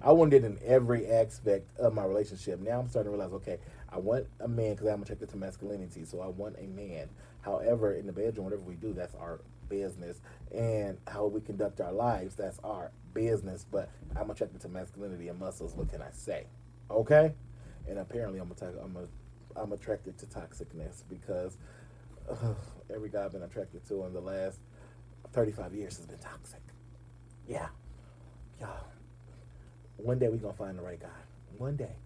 I 0.00 0.12
wanted 0.12 0.44
in 0.44 0.58
every 0.64 1.06
aspect 1.06 1.78
of 1.78 1.94
my 1.94 2.04
relationship. 2.04 2.60
Now 2.60 2.80
I'm 2.80 2.88
starting 2.88 3.12
to 3.12 3.18
realize, 3.18 3.34
okay, 3.34 3.58
I 3.90 3.98
want 3.98 4.26
a 4.40 4.48
man 4.48 4.72
because 4.74 4.88
I'm 4.88 5.02
attracted 5.02 5.30
to 5.30 5.36
masculinity, 5.36 6.04
so 6.04 6.20
I 6.20 6.26
want 6.26 6.56
a 6.58 6.66
man. 6.66 7.08
However, 7.42 7.94
in 7.94 8.06
the 8.06 8.12
bedroom, 8.12 8.44
whatever 8.44 8.62
we 8.62 8.74
do, 8.74 8.92
that's 8.92 9.14
our 9.14 9.40
business, 9.68 10.20
and 10.54 10.98
how 11.06 11.26
we 11.26 11.40
conduct 11.40 11.80
our 11.80 11.92
lives, 11.92 12.34
that's 12.34 12.58
our 12.64 12.90
business. 13.12 13.64
But 13.70 13.90
I'm 14.16 14.30
attracted 14.30 14.60
to 14.62 14.68
masculinity 14.68 15.28
and 15.28 15.38
muscles. 15.38 15.74
What 15.74 15.90
can 15.90 16.02
I 16.02 16.10
say? 16.10 16.46
Okay, 16.90 17.32
and 17.88 17.98
apparently, 17.98 18.40
I'm 18.40 18.50
a, 18.50 18.64
I'm 18.82 18.96
a, 18.96 19.60
I'm 19.60 19.72
attracted 19.72 20.18
to 20.18 20.26
toxicness 20.26 21.02
because 21.08 21.56
every 22.94 23.08
guy 23.08 23.24
I've 23.24 23.32
been 23.32 23.42
attracted 23.42 23.86
to 23.88 24.04
in 24.04 24.12
the 24.12 24.20
last 24.20 24.58
35 25.32 25.74
years 25.74 25.96
has 25.96 26.06
been 26.06 26.18
toxic. 26.18 26.60
Yeah, 27.48 27.68
y'all. 28.60 28.84
One 29.96 30.18
day 30.18 30.28
we 30.28 30.38
gonna 30.38 30.54
find 30.54 30.78
the 30.78 30.82
right 30.82 31.00
guy. 31.00 31.08
One 31.58 31.76
day. 31.76 31.96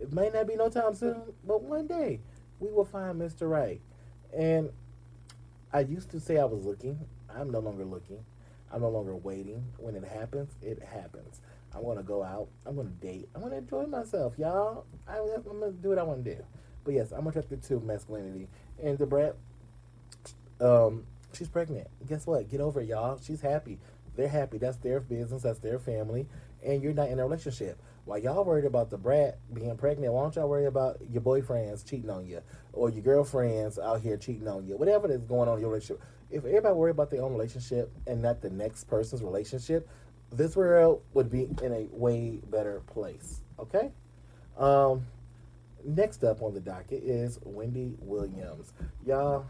It 0.00 0.12
may 0.12 0.30
not 0.30 0.46
be 0.46 0.54
no 0.54 0.68
time 0.68 0.94
soon, 0.94 1.22
but 1.44 1.62
one 1.62 1.86
day 1.86 2.20
we 2.60 2.70
will 2.70 2.84
find 2.84 3.20
Mr. 3.20 3.48
Right. 3.48 3.80
And 4.36 4.70
I 5.72 5.80
used 5.80 6.10
to 6.10 6.20
say 6.20 6.38
I 6.38 6.44
was 6.44 6.64
looking. 6.64 6.98
I'm 7.34 7.50
no 7.50 7.58
longer 7.58 7.84
looking. 7.84 8.24
I'm 8.72 8.82
no 8.82 8.88
longer 8.88 9.16
waiting. 9.16 9.64
When 9.78 9.94
it 9.94 10.04
happens, 10.04 10.54
it 10.62 10.82
happens. 10.82 11.40
I'm 11.74 11.82
gonna 11.84 12.02
go 12.02 12.22
out. 12.22 12.48
I'm 12.66 12.76
gonna 12.76 12.88
date. 12.88 13.28
I'm 13.34 13.42
gonna 13.42 13.56
enjoy 13.56 13.86
myself, 13.86 14.38
y'all. 14.38 14.84
I, 15.06 15.18
am 15.18 15.42
gonna 15.42 15.72
do 15.72 15.90
what 15.90 15.98
I 15.98 16.02
want 16.02 16.24
to 16.24 16.34
do. 16.36 16.44
But 16.84 16.94
yes, 16.94 17.12
I'm 17.12 17.26
attracted 17.26 17.62
to 17.64 17.80
masculinity. 17.80 18.48
And 18.82 18.98
the 18.98 19.06
brat, 19.06 19.36
um, 20.60 21.04
she's 21.32 21.48
pregnant. 21.48 21.88
Guess 22.06 22.26
what? 22.26 22.50
Get 22.50 22.60
over 22.60 22.80
it, 22.80 22.88
y'all. 22.88 23.18
She's 23.22 23.40
happy. 23.40 23.78
They're 24.16 24.28
happy. 24.28 24.58
That's 24.58 24.76
their 24.78 25.00
business. 25.00 25.42
That's 25.42 25.60
their 25.60 25.78
family. 25.78 26.26
And 26.64 26.82
you're 26.82 26.92
not 26.92 27.08
in 27.08 27.18
a 27.18 27.24
relationship. 27.24 27.80
While 28.04 28.18
y'all 28.18 28.42
worried 28.42 28.64
about 28.64 28.90
the 28.90 28.96
brat 28.96 29.38
being 29.52 29.76
pregnant, 29.76 30.12
why 30.12 30.22
don't 30.22 30.34
y'all 30.34 30.48
worry 30.48 30.64
about 30.64 30.98
your 31.10 31.22
boyfriends 31.22 31.88
cheating 31.88 32.10
on 32.10 32.26
you 32.26 32.40
or 32.72 32.90
your 32.90 33.02
girlfriends 33.02 33.78
out 33.78 34.00
here 34.00 34.16
cheating 34.16 34.48
on 34.48 34.66
you? 34.66 34.76
Whatever 34.76 35.10
is 35.12 35.20
going 35.24 35.48
on 35.48 35.56
in 35.56 35.60
your 35.60 35.70
relationship. 35.70 36.02
If 36.30 36.44
everybody 36.44 36.74
worry 36.74 36.90
about 36.90 37.10
their 37.10 37.22
own 37.22 37.32
relationship 37.32 37.92
and 38.06 38.20
not 38.20 38.40
the 38.40 38.50
next 38.50 38.84
person's 38.84 39.22
relationship, 39.22 39.88
this 40.32 40.56
world 40.56 41.02
would 41.14 41.30
be 41.30 41.48
in 41.62 41.72
a 41.72 41.86
way 41.90 42.40
better 42.50 42.80
place. 42.86 43.40
Okay? 43.58 43.92
Um, 44.56 45.06
next 45.84 46.24
up 46.24 46.42
on 46.42 46.54
the 46.54 46.60
docket 46.60 47.02
is 47.02 47.38
Wendy 47.44 47.94
Williams. 48.00 48.72
Y'all, 49.06 49.46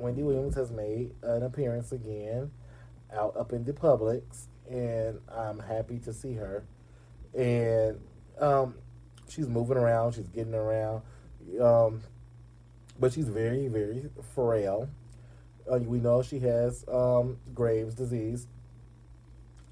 Wendy 0.00 0.22
Williams 0.22 0.54
has 0.54 0.70
made 0.70 1.12
an 1.22 1.42
appearance 1.42 1.92
again 1.92 2.50
out 3.12 3.36
up 3.36 3.52
in 3.52 3.64
the 3.64 3.72
Publix, 3.72 4.46
and 4.68 5.20
I'm 5.30 5.58
happy 5.58 5.98
to 6.00 6.12
see 6.12 6.34
her 6.34 6.64
and 7.34 8.00
um, 8.40 8.74
she's 9.28 9.48
moving 9.48 9.76
around, 9.76 10.14
she's 10.14 10.28
getting 10.28 10.54
around, 10.54 11.02
um, 11.60 12.02
but 12.98 13.12
she's 13.12 13.28
very, 13.28 13.68
very 13.68 14.08
frail. 14.34 14.88
Uh, 15.70 15.78
we 15.78 15.98
know 15.98 16.22
she 16.22 16.40
has 16.40 16.84
um, 16.88 17.38
Graves' 17.54 17.94
disease, 17.94 18.46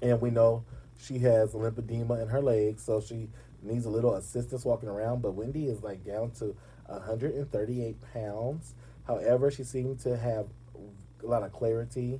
and 0.01 0.21
we 0.21 0.29
know 0.29 0.63
she 0.99 1.19
has 1.19 1.53
lymphedema 1.53 2.21
in 2.21 2.29
her 2.29 2.41
legs, 2.41 2.83
so 2.83 3.01
she 3.01 3.27
needs 3.61 3.85
a 3.85 3.89
little 3.89 4.15
assistance 4.15 4.63
walking 4.63 4.87
around. 4.87 5.21
But 5.21 5.31
Wendy 5.31 5.67
is 5.67 5.83
like 5.83 6.05
down 6.05 6.31
to 6.39 6.55
138 6.85 7.97
pounds. 8.13 8.73
However, 9.09 9.49
she 9.49 9.63
seemed 9.63 9.99
to 10.01 10.15
have 10.15 10.45
a 11.23 11.25
lot 11.25 11.41
of 11.41 11.51
clarity, 11.51 12.19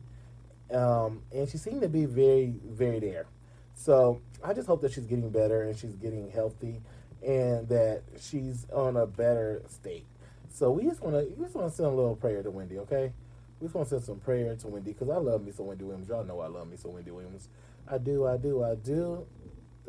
um, 0.73 1.21
and 1.31 1.47
she 1.47 1.59
seemed 1.59 1.81
to 1.81 1.87
be 1.87 2.05
very, 2.05 2.55
very 2.67 2.99
there. 2.99 3.27
So 3.75 4.21
I 4.43 4.53
just 4.55 4.65
hope 4.65 4.81
that 4.81 4.93
she's 4.93 5.05
getting 5.05 5.29
better 5.29 5.61
and 5.61 5.77
she's 5.77 5.93
getting 5.93 6.31
healthy 6.31 6.81
and 7.23 7.69
that 7.69 8.01
she's 8.19 8.65
on 8.73 8.97
a 8.97 9.05
better 9.05 9.61
state. 9.67 10.05
So 10.49 10.71
we 10.71 10.83
just 10.83 10.99
want 11.01 11.15
to 11.15 11.31
we 11.35 11.45
just 11.45 11.55
want 11.55 11.69
to 11.69 11.75
send 11.75 11.89
a 11.89 11.91
little 11.91 12.15
prayer 12.15 12.41
to 12.41 12.49
Wendy, 12.49 12.79
okay? 12.79 13.13
We 13.59 13.67
just 13.67 13.75
want 13.75 13.87
to 13.89 13.95
send 13.95 14.05
some 14.05 14.19
prayer 14.19 14.55
to 14.55 14.67
Wendy 14.67 14.93
because 14.93 15.09
I 15.09 15.17
love 15.17 15.43
me 15.43 15.51
some 15.51 15.67
Wendy 15.67 15.83
Williams. 15.83 16.09
Y'all 16.09 16.23
know 16.23 16.39
I 16.39 16.47
love 16.47 16.67
me 16.71 16.75
some 16.75 16.93
Wendy 16.93 17.11
Williams. 17.11 17.49
I 17.87 17.99
do, 17.99 18.25
I 18.25 18.37
do, 18.37 18.63
I 18.63 18.73
do. 18.73 19.27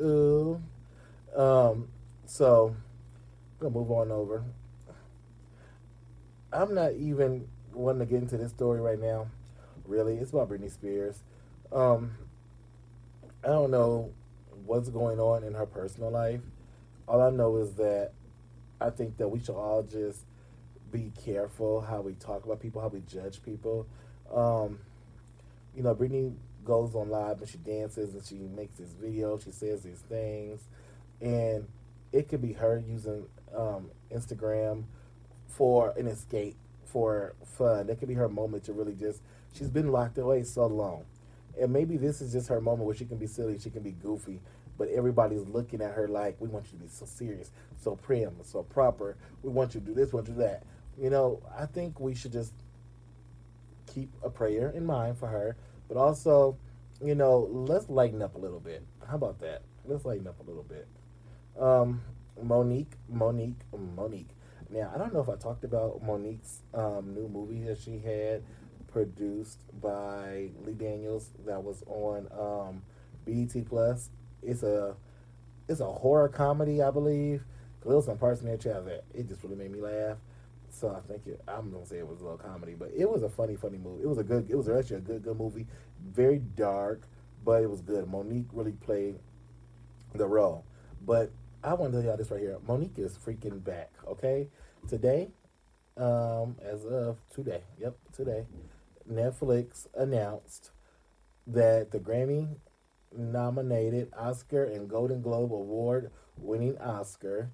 Ooh. 0.02 0.61
Um. 1.35 1.88
So 2.26 2.76
I'm 3.59 3.73
gonna 3.73 3.75
move 3.75 3.90
on 3.90 4.12
over. 4.12 4.45
I'm 6.52 6.75
not 6.75 6.95
even 6.95 7.47
wanting 7.73 8.00
to 8.00 8.07
get 8.07 8.23
into 8.23 8.37
this 8.37 8.50
story 8.50 8.80
right 8.80 8.99
now. 8.99 9.28
Really, 9.87 10.16
it's 10.16 10.33
about 10.33 10.49
Britney 10.49 10.71
Spears. 10.71 11.23
Um, 11.73 12.12
I 13.45 13.49
don't 13.49 13.71
know 13.71 14.11
what's 14.66 14.88
going 14.88 15.21
on 15.21 15.45
in 15.45 15.54
her 15.54 15.66
personal 15.66 16.11
life. 16.11 16.40
All 17.07 17.21
I 17.21 17.30
know 17.30 17.57
is 17.57 17.75
that 17.75 18.12
I 18.80 18.90
think 18.90 19.16
that 19.19 19.28
we 19.28 19.38
should 19.38 19.54
all 19.54 19.83
just 19.83 20.25
be 20.90 21.12
careful 21.25 21.80
how 21.80 22.00
we 22.00 22.14
talk 22.14 22.45
about 22.45 22.61
people, 22.61 22.80
how 22.80 22.88
we 22.88 23.00
judge 23.00 23.42
people. 23.45 23.87
Um, 24.35 24.80
you 25.76 25.83
know, 25.83 25.95
Britney 25.95 26.35
goes 26.64 26.95
on 26.95 27.11
live 27.11 27.40
and 27.40 27.49
she 27.49 27.59
dances 27.59 28.14
and 28.14 28.25
she 28.25 28.35
makes 28.35 28.76
this 28.76 28.90
video, 29.00 29.38
she 29.38 29.52
says 29.52 29.83
these 29.83 30.02
things, 30.09 30.61
and 31.21 31.66
it 32.12 32.28
could 32.28 32.42
be 32.42 32.54
her 32.54 32.83
using 32.87 33.26
um, 33.57 33.90
Instagram 34.12 34.85
for 35.50 35.92
an 35.99 36.07
escape, 36.07 36.57
for 36.85 37.35
fun. 37.45 37.88
That 37.88 37.99
could 37.99 38.09
be 38.09 38.14
her 38.14 38.28
moment 38.28 38.64
to 38.64 38.73
really 38.73 38.95
just. 38.95 39.21
She's 39.52 39.69
been 39.69 39.90
locked 39.90 40.16
away 40.19 40.45
so 40.45 40.66
long 40.66 41.04
and 41.59 41.73
maybe 41.73 41.97
this 41.97 42.21
is 42.21 42.33
just 42.33 42.49
her 42.49 42.61
moment 42.61 42.87
where 42.87 42.95
she 42.95 43.04
can 43.04 43.19
be 43.19 43.26
silly, 43.26 43.59
she 43.59 43.71
can 43.71 43.83
be 43.83 43.92
goofy, 43.92 44.40
but 44.78 44.88
everybody's 44.88 45.47
looking 45.47 45.83
at 45.83 45.92
her 45.92 46.09
like, 46.09 46.40
we 46.40 46.49
want 46.49 46.66
you 46.66 46.78
to 46.78 46.85
be 46.85 46.88
so 46.88 47.04
serious, 47.07 47.50
so 47.76 47.97
prim, 47.97 48.35
so 48.42 48.62
proper. 48.62 49.16
We 49.42 49.50
want 49.50 49.75
you 49.75 49.80
to 49.80 49.87
do 49.87 49.95
this, 49.95 50.12
we 50.12 50.16
want 50.16 50.28
you 50.28 50.35
to 50.35 50.40
do 50.40 50.47
that. 50.47 50.62
You 50.99 51.11
know, 51.11 51.42
I 51.59 51.66
think 51.66 52.00
we 52.00 52.14
should 52.14 52.33
just 52.33 52.52
keep 53.92 54.11
a 54.23 54.30
prayer 54.30 54.71
in 54.71 54.87
mind 54.87 55.19
for 55.19 55.28
her, 55.28 55.57
but 55.88 55.97
also, 55.97 56.57
you 57.02 57.14
know, 57.14 57.49
let's 57.50 57.88
lighten 57.88 58.23
up 58.23 58.35
a 58.35 58.38
little 58.38 58.61
bit. 58.61 58.83
How 59.07 59.16
about 59.16 59.40
that? 59.40 59.62
Let's 59.85 60.04
lighten 60.04 60.26
up 60.26 60.38
a 60.40 60.42
little 60.42 60.62
bit. 60.62 60.87
Um, 61.59 62.02
Mo'Nique, 62.42 62.95
Mo'Nique, 63.12 63.62
Mo'Nique. 63.73 64.28
Now, 64.72 64.92
I 64.94 64.98
don't 64.98 65.12
know 65.12 65.20
if 65.20 65.28
I 65.28 65.36
talked 65.36 65.64
about 65.64 66.02
Mo'Nique's 66.02 66.60
um, 66.74 67.12
new 67.14 67.28
movie 67.28 67.64
that 67.64 67.78
she 67.78 67.98
had 67.98 68.42
produced 68.92 69.58
by 69.80 70.50
Lee 70.64 70.74
Daniels 70.74 71.30
that 71.44 71.62
was 71.62 71.82
on 71.86 72.28
um, 72.38 72.82
BET 73.26 73.68
Plus. 73.68 74.10
It's 74.42 74.62
a 74.62 74.94
it's 75.68 75.80
a 75.80 75.86
horror 75.86 76.28
comedy, 76.28 76.82
I 76.82 76.90
believe. 76.90 77.44
There 77.84 77.96
was 77.96 78.06
some 78.06 78.18
parts 78.18 78.42
in 78.42 78.46
there 78.46 78.56
that 78.56 79.04
it 79.14 79.28
just 79.28 79.42
really 79.42 79.56
made 79.56 79.72
me 79.72 79.80
laugh. 79.80 80.18
So 80.70 80.88
I 80.88 81.00
think 81.08 81.26
it, 81.26 81.40
I'm 81.48 81.72
gonna 81.72 81.86
say 81.86 81.98
it 81.98 82.06
was 82.06 82.20
a 82.20 82.22
little 82.22 82.38
comedy, 82.38 82.74
but 82.78 82.90
it 82.96 83.10
was 83.10 83.22
a 83.22 83.28
funny, 83.28 83.56
funny 83.56 83.78
movie. 83.78 84.04
It 84.04 84.08
was 84.08 84.18
a 84.18 84.24
good. 84.24 84.48
It 84.48 84.56
was 84.56 84.68
actually 84.68 84.96
a 84.96 85.00
good, 85.00 85.24
good 85.24 85.38
movie. 85.38 85.66
Very 86.00 86.38
dark, 86.38 87.02
but 87.44 87.62
it 87.62 87.70
was 87.70 87.80
good. 87.80 88.06
Mo'Nique 88.06 88.46
really 88.52 88.72
played 88.72 89.18
the 90.14 90.26
role. 90.26 90.64
But 91.04 91.30
I 91.62 91.74
want 91.74 91.92
to 91.92 91.98
tell 91.98 92.08
y'all 92.08 92.16
this 92.16 92.30
right 92.30 92.40
here. 92.40 92.58
Mo'Nique 92.66 92.98
is 92.98 93.18
freaking 93.18 93.62
back. 93.62 93.92
Okay, 94.08 94.48
today, 94.88 95.28
um, 95.96 96.56
as 96.62 96.86
of 96.86 97.18
today. 97.34 97.60
Yep, 97.78 97.96
today. 98.14 98.46
Netflix 99.10 99.86
announced 99.94 100.70
that 101.46 101.90
the 101.90 101.98
Grammy 101.98 102.56
nominated 103.14 104.10
Oscar 104.16 104.64
and 104.64 104.88
Golden 104.88 105.20
Globe 105.20 105.52
Award 105.52 106.10
winning 106.38 106.78
Oscar 106.78 107.50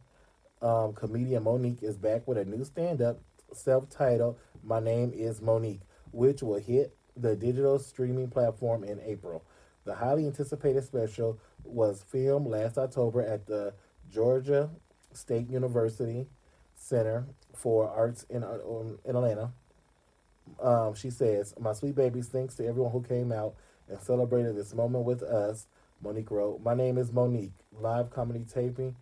um, 0.62 0.92
comedian 0.92 1.42
Mo'Nique 1.42 1.82
is 1.82 1.96
back 1.96 2.28
with 2.28 2.38
a 2.38 2.44
new 2.44 2.64
stand 2.64 3.02
up 3.02 3.20
self 3.52 3.88
titled 3.90 4.38
My 4.62 4.78
Name 4.78 5.12
is 5.14 5.40
Mo'Nique, 5.40 5.82
which 6.12 6.42
will 6.42 6.60
hit 6.60 6.96
the 7.16 7.34
digital 7.34 7.78
streaming 7.80 8.28
platform 8.28 8.84
in 8.84 9.00
April. 9.00 9.42
The 9.84 9.94
highly 9.96 10.26
anticipated 10.26 10.84
special 10.84 11.38
was 11.64 12.04
filmed 12.08 12.46
last 12.46 12.78
October 12.78 13.22
at 13.22 13.46
the 13.46 13.74
Georgia 14.12 14.70
State 15.12 15.48
University 15.50 16.26
Center 16.74 17.26
for 17.54 17.88
Arts 17.88 18.24
in, 18.28 18.44
um, 18.44 18.98
in 19.04 19.16
Atlanta 19.16 19.52
um, 20.60 20.94
she 20.94 21.10
says, 21.10 21.54
My 21.58 21.72
sweet 21.72 21.94
babies, 21.94 22.28
thanks 22.28 22.54
to 22.56 22.66
everyone 22.66 22.92
who 22.92 23.02
came 23.02 23.32
out 23.32 23.54
and 23.88 23.98
celebrated 24.00 24.56
this 24.56 24.74
moment 24.74 25.04
with 25.04 25.22
us. 25.22 25.66
Mo'Nique 26.02 26.30
wrote, 26.30 26.60
My 26.62 26.74
name 26.74 26.98
is 26.98 27.10
Mo'Nique. 27.10 27.52
Live 27.78 28.10
comedy 28.10 28.44
taping 28.52 28.96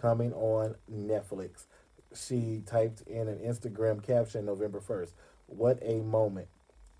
coming 0.00 0.32
on 0.32 0.74
Netflix. 0.92 1.66
She 2.14 2.62
typed 2.66 3.02
in 3.02 3.28
an 3.28 3.38
Instagram 3.38 4.04
caption 4.04 4.46
November 4.46 4.80
1st. 4.80 5.12
What 5.46 5.78
a 5.82 6.00
moment. 6.00 6.48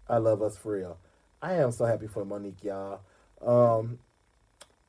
I 0.08 0.18
love 0.18 0.42
us 0.42 0.56
for 0.56 0.72
real. 0.72 0.98
I 1.42 1.54
am 1.54 1.72
so 1.72 1.84
happy 1.84 2.06
for 2.06 2.24
Mo'Nique, 2.24 2.64
y'all. 2.64 3.00
Um, 3.40 3.98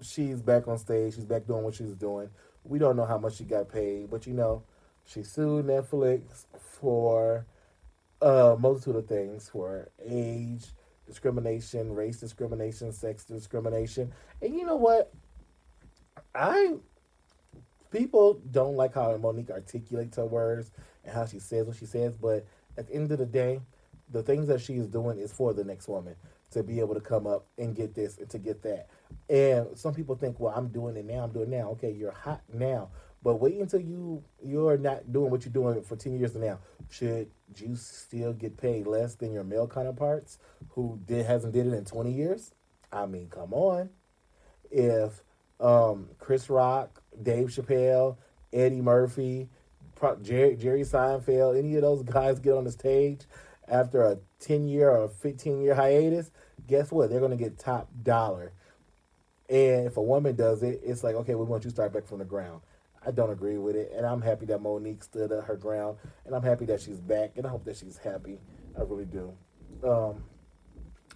she's 0.02 0.42
back 0.42 0.68
on 0.68 0.78
stage. 0.78 1.16
She's 1.16 1.26
back 1.26 1.48
doing 1.48 1.64
what 1.64 1.76
she's 1.76 1.96
doing. 1.96 2.30
We 2.64 2.80
don't 2.80 2.96
know 2.96 3.06
how 3.06 3.18
much 3.18 3.36
she 3.36 3.44
got 3.44 3.70
paid, 3.70 4.10
but 4.10 4.28
you 4.28 4.34
know, 4.34 4.64
she 5.06 5.24
sued 5.24 5.66
Netflix 5.66 6.46
for 6.58 7.46
a 8.22 8.56
multitude 8.60 8.96
of 8.96 9.08
things 9.08 9.50
for 9.50 9.90
age 10.06 10.66
discrimination, 11.08 11.94
race 11.94 12.20
discrimination, 12.20 12.94
sex 12.94 13.26
discrimination. 13.26 14.12
And 14.42 14.56
you 14.56 14.66
know 14.66 14.76
what? 14.76 15.12
I 16.34 16.76
people 17.92 18.40
don't 18.52 18.76
like 18.76 18.94
how 18.94 19.18
Mo'Nique 19.18 19.52
articulates 19.52 20.18
her 20.18 20.26
words 20.26 20.72
and 21.04 21.14
how 21.14 21.26
she 21.26 21.40
says 21.40 21.68
what 21.68 21.76
she 21.76 21.86
says, 21.86 22.16
but 22.16 22.46
at 22.78 22.88
the 22.88 22.94
end 22.94 23.12
of 23.12 23.18
the 23.18 23.26
day, 23.26 23.60
the 24.12 24.24
things 24.24 24.48
that 24.48 24.62
she 24.62 24.76
is 24.76 24.88
doing 24.88 25.18
is 25.18 25.32
for 25.32 25.54
the 25.54 25.64
next 25.64 25.88
woman 25.88 26.16
to 26.52 26.64
be 26.64 26.80
able 26.80 26.94
to 26.94 27.02
come 27.02 27.26
up 27.26 27.48
and 27.58 27.76
get 27.76 27.96
this 27.96 28.18
and 28.18 28.30
to 28.30 28.38
get 28.38 28.62
that. 28.64 28.88
And 29.30 29.78
some 29.78 29.94
people 29.94 30.16
think, 30.16 30.40
well, 30.40 30.54
I'm 30.56 30.68
doing 30.68 30.96
it 30.96 31.06
now. 31.06 31.24
I'm 31.24 31.32
doing 31.32 31.52
it 31.52 31.58
now. 31.58 31.70
Okay, 31.72 31.92
you're 31.92 32.12
hot 32.12 32.42
now, 32.54 32.90
but 33.24 33.36
wait 33.36 33.58
until 33.58 33.82
you 33.82 34.24
you're 34.44 34.78
not 34.78 35.12
doing 35.12 35.32
what 35.32 35.46
you're 35.46 35.54
doing 35.54 35.82
for 35.82 35.96
ten 35.96 36.18
years 36.18 36.36
now. 36.36 36.60
Should 36.90 37.32
you 37.56 37.76
still 37.76 38.34
get 38.34 38.58
paid 38.58 38.88
less 38.88 39.16
than 39.16 39.32
your 39.32 39.44
male 39.44 39.68
counterparts 39.68 40.38
who 40.70 41.00
did 41.06 41.26
hasn't 41.26 41.54
did 41.54 41.68
it 41.68 41.74
in 41.74 41.86
twenty 41.86 42.12
years? 42.12 42.54
I 42.92 43.06
mean, 43.06 43.30
come 43.30 43.54
on. 43.54 43.90
If 44.70 45.24
um, 45.60 46.10
Chris 46.20 46.50
Rock, 46.50 47.02
Dave 47.22 47.48
Chappelle, 47.48 48.18
Eddie 48.52 48.82
Murphy, 48.82 49.50
Jerry, 50.22 50.56
Jerry 50.56 50.82
Seinfeld, 50.82 51.58
any 51.58 51.76
of 51.76 51.84
those 51.84 52.04
guys 52.04 52.40
get 52.40 52.56
on 52.56 52.64
the 52.64 52.72
stage 52.72 53.22
after 53.68 54.04
a 54.04 54.18
10 54.40 54.68
year 54.68 54.90
or 54.90 55.10
15 55.10 55.62
year 55.62 55.76
hiatus, 55.76 56.32
guess 56.68 56.92
what? 56.92 57.10
They're 57.10 57.20
going 57.20 57.32
to 57.32 57.38
get 57.38 57.58
top 57.58 57.90
dollar. 58.04 58.54
And 59.50 59.86
if 59.86 59.98
a 59.98 60.02
woman 60.02 60.36
does 60.36 60.64
it, 60.64 60.82
it's 60.84 61.04
like, 61.04 61.16
okay, 61.16 61.36
we 61.36 61.44
want 61.44 61.64
you 61.64 61.70
to 61.70 61.76
start 61.76 61.94
back 61.94 62.08
from 62.08 62.20
the 62.20 62.26
ground. 62.26 62.62
I 63.06 63.12
don't 63.12 63.32
agree 63.32 63.58
with 63.58 63.76
it. 63.76 63.92
And 63.96 64.06
I'm 64.06 64.22
happy 64.22 64.46
that 64.46 64.62
Mo'Nique 64.62 65.04
stood 65.04 65.32
her 65.32 65.56
ground. 65.58 65.98
And 66.26 66.36
I'm 66.36 66.44
happy 66.44 66.66
that 66.66 66.82
she's 66.82 67.02
back. 67.02 67.34
And 67.36 67.46
I 67.46 67.50
hope 67.50 67.66
that 67.66 67.76
she's 67.76 67.98
happy. 67.98 68.40
I 68.78 68.84
really 68.84 69.06
do. 69.06 69.34
Um, 69.84 70.24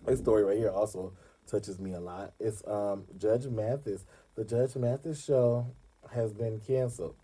this 0.06 0.20
story 0.20 0.44
right 0.44 0.58
here 0.58 0.72
also 0.72 1.14
touches 1.48 1.80
me 1.80 1.94
a 1.94 2.00
lot. 2.00 2.34
It's 2.40 2.62
um, 2.68 3.06
Judge 3.18 3.46
Mathis. 3.46 4.06
The 4.36 4.44
Judge 4.44 4.76
Mathis 4.76 5.24
show 5.24 5.68
has 6.14 6.34
been 6.34 6.60
canceled. 6.60 7.16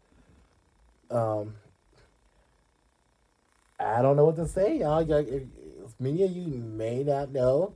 Um, 1.09 1.55
I 3.81 4.01
don't 4.01 4.15
know 4.15 4.25
what 4.25 4.35
to 4.35 4.47
say, 4.47 4.77
y'all. 4.77 5.03
Many 5.99 6.23
of 6.23 6.31
you 6.31 6.47
may 6.47 7.03
not 7.03 7.31
know 7.31 7.75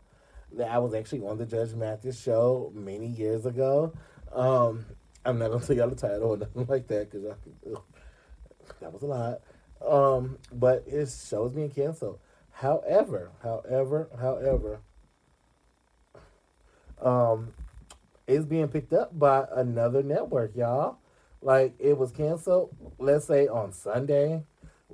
that 0.54 0.70
I 0.70 0.78
was 0.78 0.94
actually 0.94 1.26
on 1.26 1.38
the 1.38 1.46
Judge 1.46 1.74
Mathis 1.74 2.22
show 2.22 2.72
many 2.76 3.08
years 3.08 3.46
ago. 3.46 3.94
Um, 4.32 4.86
I'm 5.26 5.40
not 5.40 5.52
gonna 5.52 5.66
tell 5.66 5.76
y'all 5.76 5.90
the 5.90 5.96
title 5.96 6.32
or 6.32 6.38
nothing 6.56 6.66
like 6.68 6.88
that 6.88 7.12
because 7.12 7.36
that 8.82 8.94
was 8.94 9.02
a 9.02 9.06
lot. 9.06 9.42
Um, 9.86 10.38
but 10.52 10.86
his 10.88 11.28
show 11.28 11.46
is 11.46 11.54
being 11.54 11.72
canceled. 11.72 12.20
However, 12.52 13.32
however, 13.42 14.10
however, 14.20 14.80
um, 17.02 17.54
it's 18.28 18.46
being 18.46 18.68
picked 18.68 18.94
up 18.94 19.18
by 19.18 19.46
another 19.56 20.04
network, 20.04 20.56
y'all. 20.56 20.98
Like 21.42 21.76
it 21.80 21.98
was 21.98 22.12
canceled, 22.12 22.76
let's 22.98 23.26
say 23.26 23.48
on 23.48 23.74
Sunday. 23.74 24.44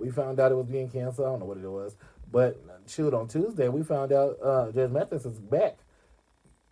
We 0.01 0.09
found 0.09 0.39
out 0.39 0.51
it 0.51 0.55
was 0.55 0.67
being 0.67 0.89
canceled. 0.89 1.27
I 1.27 1.31
don't 1.31 1.39
know 1.39 1.45
what 1.45 1.57
it 1.57 1.69
was. 1.69 1.95
But 2.31 2.61
shoot, 2.87 3.13
on 3.13 3.27
Tuesday, 3.27 3.67
we 3.67 3.83
found 3.83 4.11
out 4.11 4.37
uh, 4.41 4.71
Judge 4.71 4.91
Mathis 4.91 5.25
is 5.25 5.39
back 5.39 5.77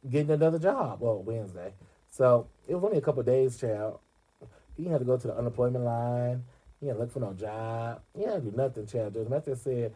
getting 0.09 0.31
another 0.31 0.59
job. 0.59 1.01
Well, 1.01 1.21
Wednesday. 1.21 1.73
So 2.09 2.47
it 2.67 2.75
was 2.75 2.83
only 2.83 2.97
a 2.97 3.01
couple 3.01 3.21
days, 3.23 3.57
child. 3.57 3.99
He 4.75 4.85
had 4.85 4.99
to 4.99 5.05
go 5.05 5.17
to 5.17 5.27
the 5.27 5.37
unemployment 5.37 5.83
line. 5.83 6.43
He 6.79 6.87
had 6.87 6.93
to 6.93 6.99
look 6.99 7.11
for 7.11 7.19
no 7.19 7.33
job. 7.33 8.01
He 8.15 8.23
had 8.23 8.43
to 8.43 8.51
do 8.51 8.57
nothing, 8.57 8.87
child. 8.87 9.13
Judge 9.13 9.27
Mathis 9.27 9.61
said, 9.61 9.93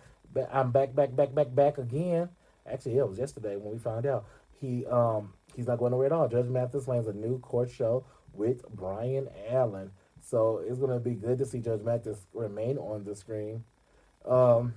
I'm 0.51 0.71
back, 0.71 0.93
back, 0.93 1.15
back, 1.15 1.33
back, 1.33 1.55
back 1.55 1.77
again. 1.77 2.29
Actually, 2.69 2.97
it 2.97 3.07
was 3.07 3.17
yesterday 3.17 3.55
when 3.55 3.73
we 3.73 3.79
found 3.79 4.05
out. 4.05 4.25
He 4.59 4.85
um 4.85 5.33
he's 5.55 5.67
not 5.67 5.77
going 5.77 5.91
nowhere 5.91 6.05
at 6.05 6.11
all. 6.13 6.29
Judge 6.29 6.45
Mathis 6.45 6.87
lands 6.87 7.07
a 7.07 7.13
new 7.13 7.39
court 7.39 7.69
show 7.69 8.05
with 8.33 8.63
Byron 8.75 9.27
Allen. 9.49 9.91
So 10.23 10.63
it's 10.65 10.79
to 10.79 10.99
be 10.99 11.15
good 11.15 11.37
to 11.39 11.45
see 11.45 11.59
Judge 11.59 11.81
Mathis 11.81 12.25
remain 12.33 12.77
on 12.77 13.03
the 13.03 13.15
screen 13.15 13.63
um, 14.25 14.73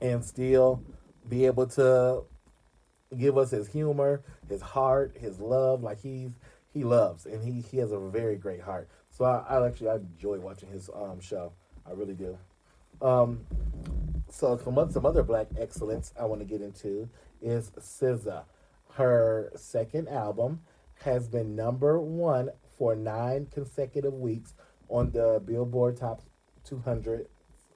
and 0.00 0.22
still 0.24 0.82
be 1.28 1.46
able 1.46 1.66
to 1.68 2.24
give 3.16 3.38
us 3.38 3.50
his 3.50 3.68
humor, 3.68 4.22
his 4.48 4.60
heart, 4.60 5.16
his 5.18 5.40
love. 5.40 5.82
Like 5.82 6.00
he's 6.00 6.30
he 6.72 6.84
loves 6.84 7.26
and 7.26 7.42
he, 7.42 7.60
he 7.60 7.78
has 7.78 7.92
a 7.92 7.98
very 7.98 8.36
great 8.36 8.60
heart. 8.60 8.88
So 9.10 9.24
I, 9.24 9.44
I 9.48 9.66
actually 9.66 9.88
I 9.88 9.96
enjoy 9.96 10.38
watching 10.38 10.70
his 10.70 10.90
um, 10.94 11.20
show. 11.20 11.52
I 11.86 11.92
really 11.92 12.14
do. 12.14 12.38
Um, 13.00 13.40
so 14.30 14.58
some 14.62 14.90
some 14.90 15.06
other 15.06 15.22
black 15.22 15.48
excellence 15.58 16.12
I 16.18 16.26
want 16.26 16.40
to 16.40 16.46
get 16.46 16.60
into 16.60 17.08
is 17.40 17.70
SZA. 17.78 18.44
Her 18.94 19.50
second 19.56 20.08
album 20.08 20.60
has 21.04 21.26
been 21.28 21.56
number 21.56 21.98
one 21.98 22.50
for 22.82 22.96
nine 22.96 23.46
consecutive 23.52 24.12
weeks 24.12 24.54
on 24.88 25.12
the 25.12 25.40
Billboard 25.44 25.96
Top 25.96 26.20
200 26.64 27.28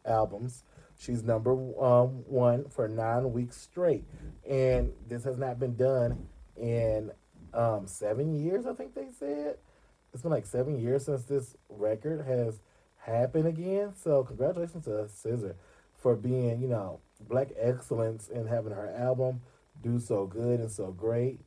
albums. 0.05 0.65
She's 0.99 1.23
number 1.23 1.53
um, 1.81 2.25
one 2.27 2.69
for 2.71 2.89
nine 2.89 3.33
weeks 3.33 3.57
straight. 3.57 4.03
And 4.51 4.91
this 5.07 5.23
has 5.23 5.39
not 5.39 5.61
been 5.61 5.77
done 5.77 6.27
in 6.57 7.13
um, 7.55 7.87
seven 7.87 8.35
years, 8.35 8.67
I 8.67 8.75
think 8.75 8.97
they 8.97 9.07
said. 9.17 9.59
It's 10.13 10.23
been 10.23 10.33
like 10.33 10.45
seven 10.45 10.77
years 10.81 11.05
since 11.05 11.23
this 11.23 11.57
record 11.69 12.27
has 12.27 12.59
happened 12.97 13.47
again. 13.47 13.93
So, 14.03 14.25
congratulations 14.25 14.87
to 14.87 14.91
SZA 14.91 15.55
for 15.95 16.17
being, 16.17 16.61
you 16.61 16.67
know, 16.67 16.99
black 17.21 17.51
excellence 17.57 18.29
and 18.29 18.49
having 18.49 18.73
her 18.73 18.93
album 18.99 19.43
do 19.85 20.01
so 20.01 20.27
good 20.27 20.59
and 20.59 20.73
so 20.73 20.91
great. 20.91 21.39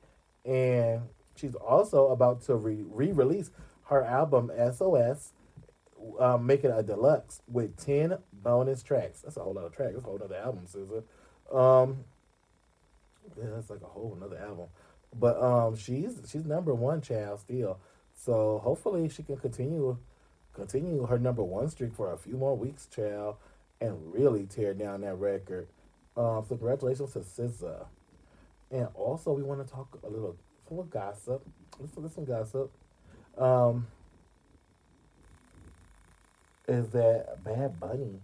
And 0.46 1.02
she's 1.40 1.56
also 1.56 2.10
about 2.10 2.42
to 2.44 2.56
re 2.56 2.84
release 3.12 3.52
her 3.86 4.04
album 4.04 4.52
SOS, 4.56 5.34
um, 6.20 6.46
making 6.46 6.72
a 6.72 6.84
deluxe 6.84 7.42
with 7.48 7.76
10 7.78 8.18
bonus 8.32 8.84
tracks. 8.84 9.22
That's 9.22 9.38
a 9.38 9.42
whole 9.42 9.54
lot 9.54 9.66
of 9.66 9.76
tracks. 9.76 9.94
That's 9.94 10.06
a 10.06 10.08
whole 10.08 10.20
other 10.24 10.36
album, 10.36 10.68
SZA. 10.68 11.04
Um, 11.52 12.06
yeah, 13.38 13.50
that's 13.56 13.70
like 13.70 13.82
a 13.82 13.86
whole 13.86 14.16
another 14.16 14.38
album. 14.38 14.68
But 15.18 15.42
um, 15.42 15.76
she's 15.76 16.22
she's 16.30 16.46
number 16.46 16.74
one 16.74 17.02
child 17.02 17.40
still. 17.40 17.80
So 18.14 18.60
hopefully 18.64 19.10
she 19.10 19.24
can 19.24 19.38
continue 19.38 19.98
continue 20.54 21.06
her 21.06 21.18
number 21.18 21.44
one 21.44 21.70
streak 21.70 21.94
for 21.94 22.14
a 22.14 22.18
few 22.18 22.36
more 22.36 22.56
weeks, 22.56 22.86
child, 22.86 23.38
and 23.82 24.14
really 24.14 24.46
tear 24.46 24.74
down 24.74 25.02
that 25.02 25.16
record. 25.16 25.68
Um, 26.16 26.44
so 26.48 26.56
congratulations 26.56 27.14
to 27.14 27.20
SZA. 27.20 27.86
And 28.72 28.88
also 28.94 29.32
we 29.32 29.42
want 29.42 29.66
to 29.66 29.74
talk 29.74 29.98
a 30.04 30.10
little 30.10 30.36
some 30.70 30.78
little 30.78 30.90
gossip. 30.90 31.46
Let's 31.80 31.98
at 31.98 32.12
some 32.12 32.26
gossip. 32.26 32.72
Um, 33.38 33.88
is 36.68 36.90
that 36.90 37.44
Bad 37.44 37.80
Bunny 37.80 38.20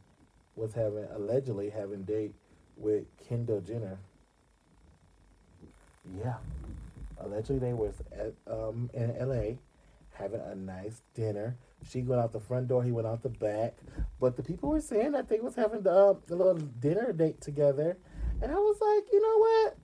was 0.56 0.74
having 0.74 1.06
allegedly 1.14 1.70
having 1.70 2.04
date 2.04 2.34
with 2.78 3.06
Kendall 3.28 3.62
Jenner. 3.62 3.98
Yeah, 6.20 6.36
allegedly 7.20 7.60
they 7.60 7.74
was 7.74 7.96
at 8.12 8.34
um 8.52 8.90
in 8.94 9.16
L.A. 9.18 9.58
having 10.14 10.42
a 10.42 10.56
nice 10.56 11.02
dinner. 11.16 11.56
She 11.90 12.02
went 12.04 12.22
out 12.22 12.32
the 12.32 12.40
front 12.40 12.68
door, 12.68 12.84
he 12.84 12.92
went 12.92 13.08
out 13.08 13.24
the 13.24 13.30
back. 13.30 13.76
But 14.20 14.36
the 14.38 14.44
people 14.44 14.70
were 14.70 14.82
saying 14.82 15.12
that 15.14 15.30
they 15.30 15.40
was 15.40 15.56
having 15.56 15.82
the, 15.82 15.92
uh, 15.92 16.14
the 16.28 16.36
little 16.36 16.56
dinner 16.56 17.12
date 17.12 17.42
together, 17.42 17.98
and 18.42 18.52
I 18.52 18.56
was 18.56 18.78
like, 18.80 19.12
you 19.12 19.22
know 19.22 19.38
what? 19.38 19.78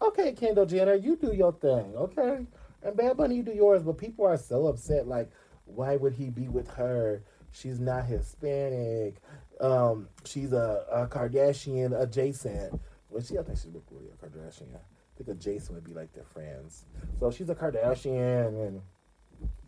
Okay, 0.00 0.32
Kendall 0.32 0.66
Jenner, 0.66 0.94
you 0.94 1.16
do 1.16 1.32
your 1.34 1.52
thing, 1.52 1.92
okay? 1.96 2.46
And 2.82 2.96
Bad 2.96 3.16
Bunny, 3.16 3.36
you 3.36 3.42
do 3.42 3.52
yours. 3.52 3.82
But 3.82 3.98
people 3.98 4.26
are 4.26 4.36
so 4.36 4.66
upset. 4.66 5.08
Like, 5.08 5.30
why 5.64 5.96
would 5.96 6.12
he 6.14 6.30
be 6.30 6.48
with 6.48 6.68
her? 6.70 7.22
She's 7.50 7.80
not 7.80 8.04
Hispanic. 8.04 9.16
Um, 9.60 10.08
she's 10.24 10.52
a, 10.52 10.84
a 10.90 11.06
Kardashian 11.06 12.00
adjacent. 12.00 12.80
Well, 13.10 13.22
she, 13.22 13.38
I 13.38 13.42
think 13.42 13.58
she's 13.58 13.72
really 13.90 14.10
a 14.10 14.24
Kardashian. 14.24 14.74
I 14.76 15.16
think 15.16 15.30
adjacent 15.30 15.74
would 15.74 15.84
be 15.84 15.94
like 15.94 16.12
their 16.12 16.24
friends. 16.24 16.84
So 17.18 17.30
she's 17.30 17.48
a 17.48 17.54
Kardashian 17.54 18.66
and 18.66 18.82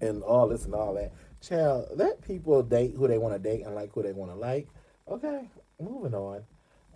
and 0.01 0.23
all 0.23 0.49
this 0.49 0.65
and 0.65 0.75
all 0.75 0.95
that. 0.95 1.13
Child, 1.41 1.89
let 1.95 2.21
people 2.23 2.63
date 2.63 2.95
who 2.97 3.09
they 3.09 3.19
want 3.19 3.35
to 3.35 3.39
date 3.39 3.65
and 3.65 3.75
like 3.75 3.93
who 3.93 4.03
they 4.03 4.13
want 4.13 4.31
to 4.31 4.37
like. 4.37 4.69
Okay, 5.09 5.49
moving 5.81 6.15
on. 6.15 6.43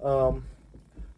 Um, 0.03 0.45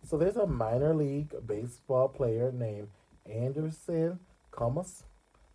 so 0.09 0.17
there's 0.17 0.37
a 0.37 0.47
minor 0.47 0.95
league 0.95 1.35
baseball 1.47 2.09
player 2.09 2.53
named 2.53 2.89
Anderson 3.31 4.21
Comas, 4.53 5.03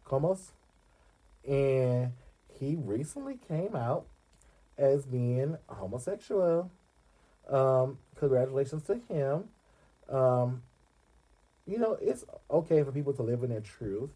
Comas, 0.04 0.52
and 1.48 2.12
he 2.60 2.76
recently 2.76 3.40
came 3.48 3.76
out 3.76 4.06
as 4.78 5.06
being 5.06 5.58
homosexual. 5.68 6.70
Um, 7.50 7.98
congratulations 8.16 8.84
to 8.84 9.00
him. 9.10 9.46
Um, 10.10 10.64
you 11.66 11.78
know, 11.78 11.98
it's 12.02 12.26
okay 12.50 12.84
for 12.84 12.92
people 12.92 13.14
to 13.14 13.24
live 13.24 13.44
in 13.44 13.50
their 13.50 13.62
truth, 13.62 14.10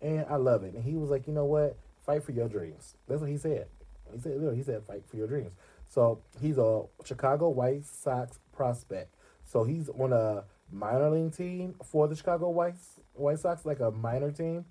and 0.00 0.24
I 0.30 0.36
love 0.36 0.62
it. 0.62 0.74
And 0.74 0.84
he 0.84 0.94
was 0.94 1.10
like, 1.10 1.26
you 1.26 1.32
know 1.32 1.46
what? 1.46 1.76
Fight 2.06 2.22
for 2.22 2.32
your 2.32 2.48
dreams. 2.48 2.94
That's 3.08 3.20
what 3.20 3.30
he 3.30 3.36
said. 3.36 3.66
He 4.12 4.20
said, 4.20 4.40
he 4.54 4.62
said, 4.62 4.82
fight 4.86 5.02
for 5.08 5.16
your 5.16 5.26
dreams. 5.26 5.52
So 5.88 6.20
he's 6.40 6.58
a 6.58 6.84
Chicago 7.04 7.48
White 7.48 7.84
Sox 7.84 8.38
prospect. 8.52 9.14
So 9.50 9.64
he's 9.64 9.88
on 9.88 10.12
a 10.12 10.44
minor 10.70 11.10
league 11.10 11.36
team 11.36 11.74
for 11.84 12.06
the 12.06 12.14
Chicago 12.14 12.50
White 12.50 12.76
White 13.14 13.40
Sox, 13.40 13.66
like 13.66 13.80
a 13.80 13.90
minor 13.90 14.30
team. 14.30 14.64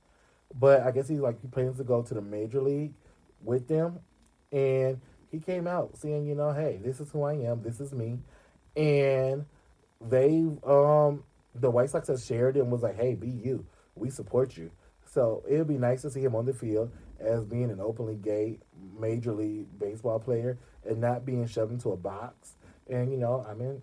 But 0.58 0.84
I 0.84 0.92
guess 0.92 1.10
he's 1.10 1.20
like 1.20 1.42
he 1.42 1.50
plans 1.50 1.78
to 1.78 1.84
go 1.84 2.02
to 2.02 2.14
the 2.14 2.22
major 2.22 2.62
league 2.62 2.94
with 3.44 3.68
them, 3.68 4.00
and 4.54 5.02
he 5.30 5.40
came 5.40 5.68
out 5.68 5.98
saying, 5.98 6.26
you 6.26 6.34
know, 6.34 6.54
hey, 6.54 6.80
this 6.82 7.02
is 7.02 7.12
who 7.12 7.24
I 7.24 7.34
am, 7.34 7.62
this 7.62 7.82
is 7.82 7.92
me, 7.92 8.20
and 8.78 9.46
they, 10.02 10.46
um, 10.66 11.24
the 11.54 11.70
White 11.70 11.90
Sox 11.90 12.08
have 12.08 12.22
shared 12.22 12.56
and 12.56 12.72
was 12.72 12.82
like, 12.82 12.96
hey, 12.96 13.16
be 13.16 13.30
you, 13.30 13.66
we 13.96 14.10
support 14.10 14.56
you. 14.56 14.72
So 15.06 15.44
it 15.48 15.58
would 15.58 15.68
be 15.68 15.78
nice 15.78 16.04
to 16.04 16.10
see 16.10 16.22
him 16.22 16.36
on 16.36 16.46
the 16.46 16.54
field 16.54 16.92
as 17.20 17.44
being 17.44 17.70
an 17.70 17.82
openly 17.82 18.16
gay 18.16 18.60
major 18.98 19.34
league 19.34 19.68
baseball 19.78 20.20
player 20.20 20.58
and 20.88 21.02
not 21.02 21.26
being 21.26 21.46
shoved 21.48 21.74
into 21.74 21.92
a 21.92 21.98
box. 21.98 22.54
And 22.90 23.12
you 23.12 23.18
know, 23.18 23.46
I'm 23.48 23.60
in, 23.62 23.82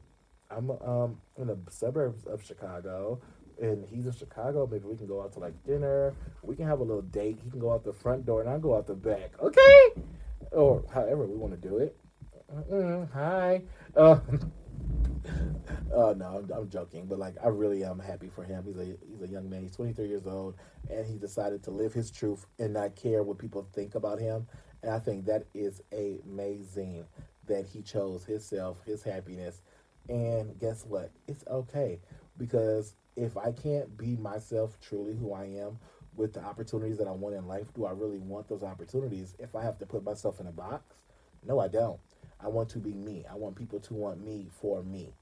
I'm 0.50 0.70
um 0.70 1.18
in 1.36 1.48
the 1.48 1.58
suburbs 1.70 2.24
of 2.26 2.42
Chicago, 2.42 3.20
and 3.60 3.84
he's 3.84 4.06
in 4.06 4.12
Chicago. 4.12 4.68
Maybe 4.70 4.84
we 4.84 4.96
can 4.96 5.06
go 5.06 5.22
out 5.22 5.32
to 5.34 5.40
like 5.40 5.54
dinner. 5.64 6.14
We 6.42 6.56
can 6.56 6.66
have 6.66 6.80
a 6.80 6.84
little 6.84 7.02
date. 7.02 7.38
He 7.42 7.50
can 7.50 7.60
go 7.60 7.72
out 7.72 7.84
the 7.84 7.92
front 7.92 8.26
door, 8.26 8.40
and 8.40 8.50
I'll 8.50 8.58
go 8.58 8.76
out 8.76 8.86
the 8.86 8.94
back. 8.94 9.32
Okay, 9.40 10.02
or 10.52 10.84
however 10.92 11.26
we 11.26 11.36
want 11.36 11.60
to 11.60 11.68
do 11.68 11.78
it. 11.78 11.96
Mm, 12.70 13.10
hi. 13.12 13.62
Uh, 13.96 14.20
uh, 15.94 16.14
no, 16.16 16.38
I'm, 16.38 16.50
I'm, 16.52 16.68
joking, 16.68 17.06
but 17.06 17.18
like 17.18 17.34
I 17.42 17.48
really 17.48 17.84
am 17.84 17.98
happy 17.98 18.28
for 18.28 18.44
him. 18.44 18.64
He's 18.64 18.76
a 18.76 18.96
he's 19.10 19.22
a 19.22 19.28
young 19.28 19.50
man. 19.50 19.62
He's 19.62 19.74
23 19.74 20.06
years 20.06 20.26
old, 20.26 20.54
and 20.88 21.06
he 21.06 21.18
decided 21.18 21.62
to 21.64 21.70
live 21.70 21.92
his 21.92 22.10
truth 22.10 22.46
and 22.58 22.72
not 22.72 22.94
care 22.94 23.22
what 23.22 23.38
people 23.38 23.66
think 23.72 23.94
about 23.94 24.20
him. 24.20 24.46
And 24.82 24.92
I 24.92 24.98
think 24.98 25.26
that 25.26 25.46
is 25.54 25.82
amazing 25.92 27.06
that 27.46 27.66
he 27.66 27.82
chose 27.82 28.24
himself, 28.24 28.78
his 28.84 29.02
happiness, 29.02 29.62
and 30.08 30.58
guess 30.58 30.84
what? 30.84 31.10
It's 31.26 31.44
okay 31.48 32.00
because 32.38 32.94
if 33.16 33.36
I 33.36 33.52
can't 33.52 33.96
be 33.96 34.16
myself 34.16 34.78
truly 34.80 35.14
who 35.14 35.32
I 35.32 35.44
am 35.44 35.78
with 36.14 36.32
the 36.32 36.42
opportunities 36.42 36.98
that 36.98 37.08
I 37.08 37.12
want 37.12 37.34
in 37.34 37.46
life, 37.46 37.66
do 37.74 37.86
I 37.86 37.92
really 37.92 38.18
want 38.18 38.48
those 38.48 38.62
opportunities? 38.62 39.34
If 39.38 39.54
I 39.54 39.62
have 39.62 39.78
to 39.78 39.86
put 39.86 40.04
myself 40.04 40.40
in 40.40 40.46
a 40.46 40.52
box, 40.52 40.94
no, 41.46 41.58
I 41.58 41.68
don't. 41.68 41.98
I 42.40 42.48
want 42.48 42.68
to 42.70 42.78
be 42.78 42.92
me. 42.92 43.24
I 43.30 43.34
want 43.34 43.56
people 43.56 43.80
to 43.80 43.94
want 43.94 44.22
me 44.22 44.48
for 44.60 44.82
me. 44.82 45.14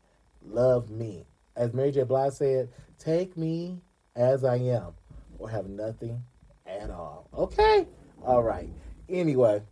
Love 0.42 0.90
me. 0.90 1.26
As 1.56 1.72
Mary 1.72 1.92
J. 1.92 2.02
Blige 2.02 2.32
said, 2.32 2.68
take 2.98 3.36
me 3.36 3.80
as 4.16 4.44
I 4.44 4.56
am 4.56 4.94
or 5.38 5.48
have 5.48 5.68
nothing 5.68 6.22
at 6.66 6.90
all. 6.90 7.28
Okay? 7.34 7.86
All 8.24 8.42
right. 8.42 8.68
Anyway, 9.08 9.62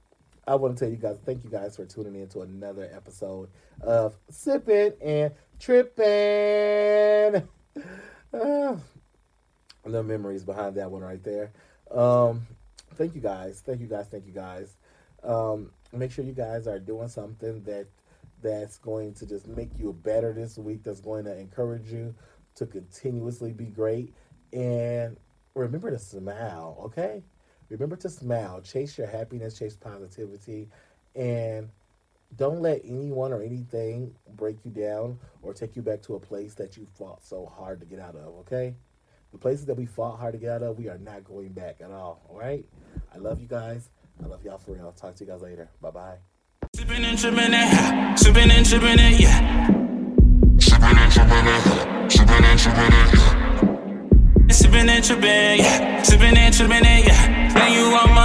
I 0.47 0.57
want 0.57 0.77
to 0.77 0.85
tell 0.85 0.91
you 0.91 0.99
guys, 0.99 1.19
thank 1.25 1.45
you 1.45 1.51
guys 1.51 1.77
for 1.77 1.87
tuning 1.87 2.17
in 2.17 2.29
to 2.31 2.41
another 2.41 2.91
episode 2.93 3.49
of 3.81 4.17
Sipping 4.31 4.93
and 5.03 5.33
Tripping. 5.59 7.49
Uh, 8.35 8.79
the 9.85 10.03
memories 10.03 10.43
behind 10.43 10.75
that 10.75 10.91
one 10.91 11.03
right 11.03 11.23
there. 11.23 11.53
Um, 11.91 12.47
thank 12.95 13.15
you 13.15 13.21
guys. 13.21 13.63
Thank 13.63 13.83
you 13.83 13.87
guys. 13.87 14.07
Thank 14.11 14.25
you 14.25 14.33
guys. 14.33 14.75
Um, 15.23 15.71
make 15.93 16.11
sure 16.13 16.25
you 16.25 16.33
guys 16.33 16.67
are 16.67 16.79
doing 16.79 17.09
something 17.09 17.63
that 17.65 17.89
that's 18.41 18.79
going 18.79 19.13
to 19.17 19.27
just 19.27 19.47
make 19.47 19.69
you 19.79 19.93
better 19.93 20.33
this 20.33 20.57
week. 20.57 20.83
That's 20.83 21.03
going 21.03 21.27
to 21.27 21.39
encourage 21.39 21.93
you 21.93 22.15
to 22.55 22.65
continuously 22.65 23.53
be 23.53 23.67
great. 23.67 24.15
And 24.51 25.19
remember 25.55 25.91
to 25.91 25.99
smile. 25.99 26.79
Okay. 26.85 27.23
Remember 27.73 27.97
to 27.97 28.09
smile. 28.09 28.61
Chase 28.61 28.97
your 28.97 29.07
happiness. 29.07 29.59
Chase 29.59 29.77
positivity. 29.77 30.69
And 31.15 31.69
don't 32.37 32.61
let 32.63 32.81
anyone 32.85 33.33
or 33.33 33.43
anything 33.43 34.15
break 34.37 34.65
you 34.65 34.71
down 34.71 35.19
or 35.43 35.53
take 35.53 35.77
you 35.77 35.83
back 35.83 36.03
to 36.03 36.15
a 36.15 36.21
place 36.21 36.55
that 36.55 36.77
you 36.77 36.87
fought 36.87 37.25
so 37.25 37.47
hard 37.47 37.81
to 37.81 37.87
get 37.87 37.99
out 37.99 38.15
of, 38.15 38.35
okay? 38.41 38.75
The 39.33 39.39
places 39.39 39.67
that 39.67 39.75
we 39.75 39.87
fought 39.87 40.19
hard 40.19 40.33
to 40.33 40.39
get 40.39 40.51
out 40.51 40.63
of, 40.63 40.79
we 40.79 40.89
are 40.89 40.99
not 40.99 41.25
going 41.25 41.53
back 41.53 41.81
at 41.81 41.91
all, 41.91 42.23
all 42.29 42.39
right? 42.39 42.65
I 43.15 43.19
love 43.19 43.41
you 43.41 43.49
guys. 43.49 43.91
I 44.23 44.27
love 44.27 44.45
y'all 44.45 44.59
for 44.59 44.73
real. 44.73 44.87
I'll 44.87 44.93
talk 44.93 45.15
to 45.17 45.25
you 45.25 45.31
guys 45.31 45.43
later. 45.43 45.69
Bye 45.81 45.91
bye. 45.91 46.17
Sipping 46.75 47.05
and 47.05 47.19
tripping 47.19 47.53
it, 47.53 48.19
sipping 48.19 48.51
and 48.51 48.67
tripping 48.67 48.99
it, 48.99 49.21
yeah. 49.21 49.67
Sipping 50.59 50.97
and 50.97 51.13
tripping 51.13 51.47
it, 51.47 52.13
sipping 52.13 52.45
and 52.45 52.61
tripping 52.61 52.93
it, 52.93 53.15
yeah. 53.15 54.49
Sipping 54.51 54.89
and 54.89 55.05
tripping, 55.05 55.59
yeah. 55.59 56.03
Sipping 56.03 56.37
and 56.37 56.55
tripping 56.55 56.85
it, 56.85 57.07
yeah. 57.07 57.42
Then 57.55 57.73
you 57.73 57.91
want 57.91 58.13
my 58.15 58.23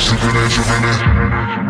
Sipping 0.00 1.69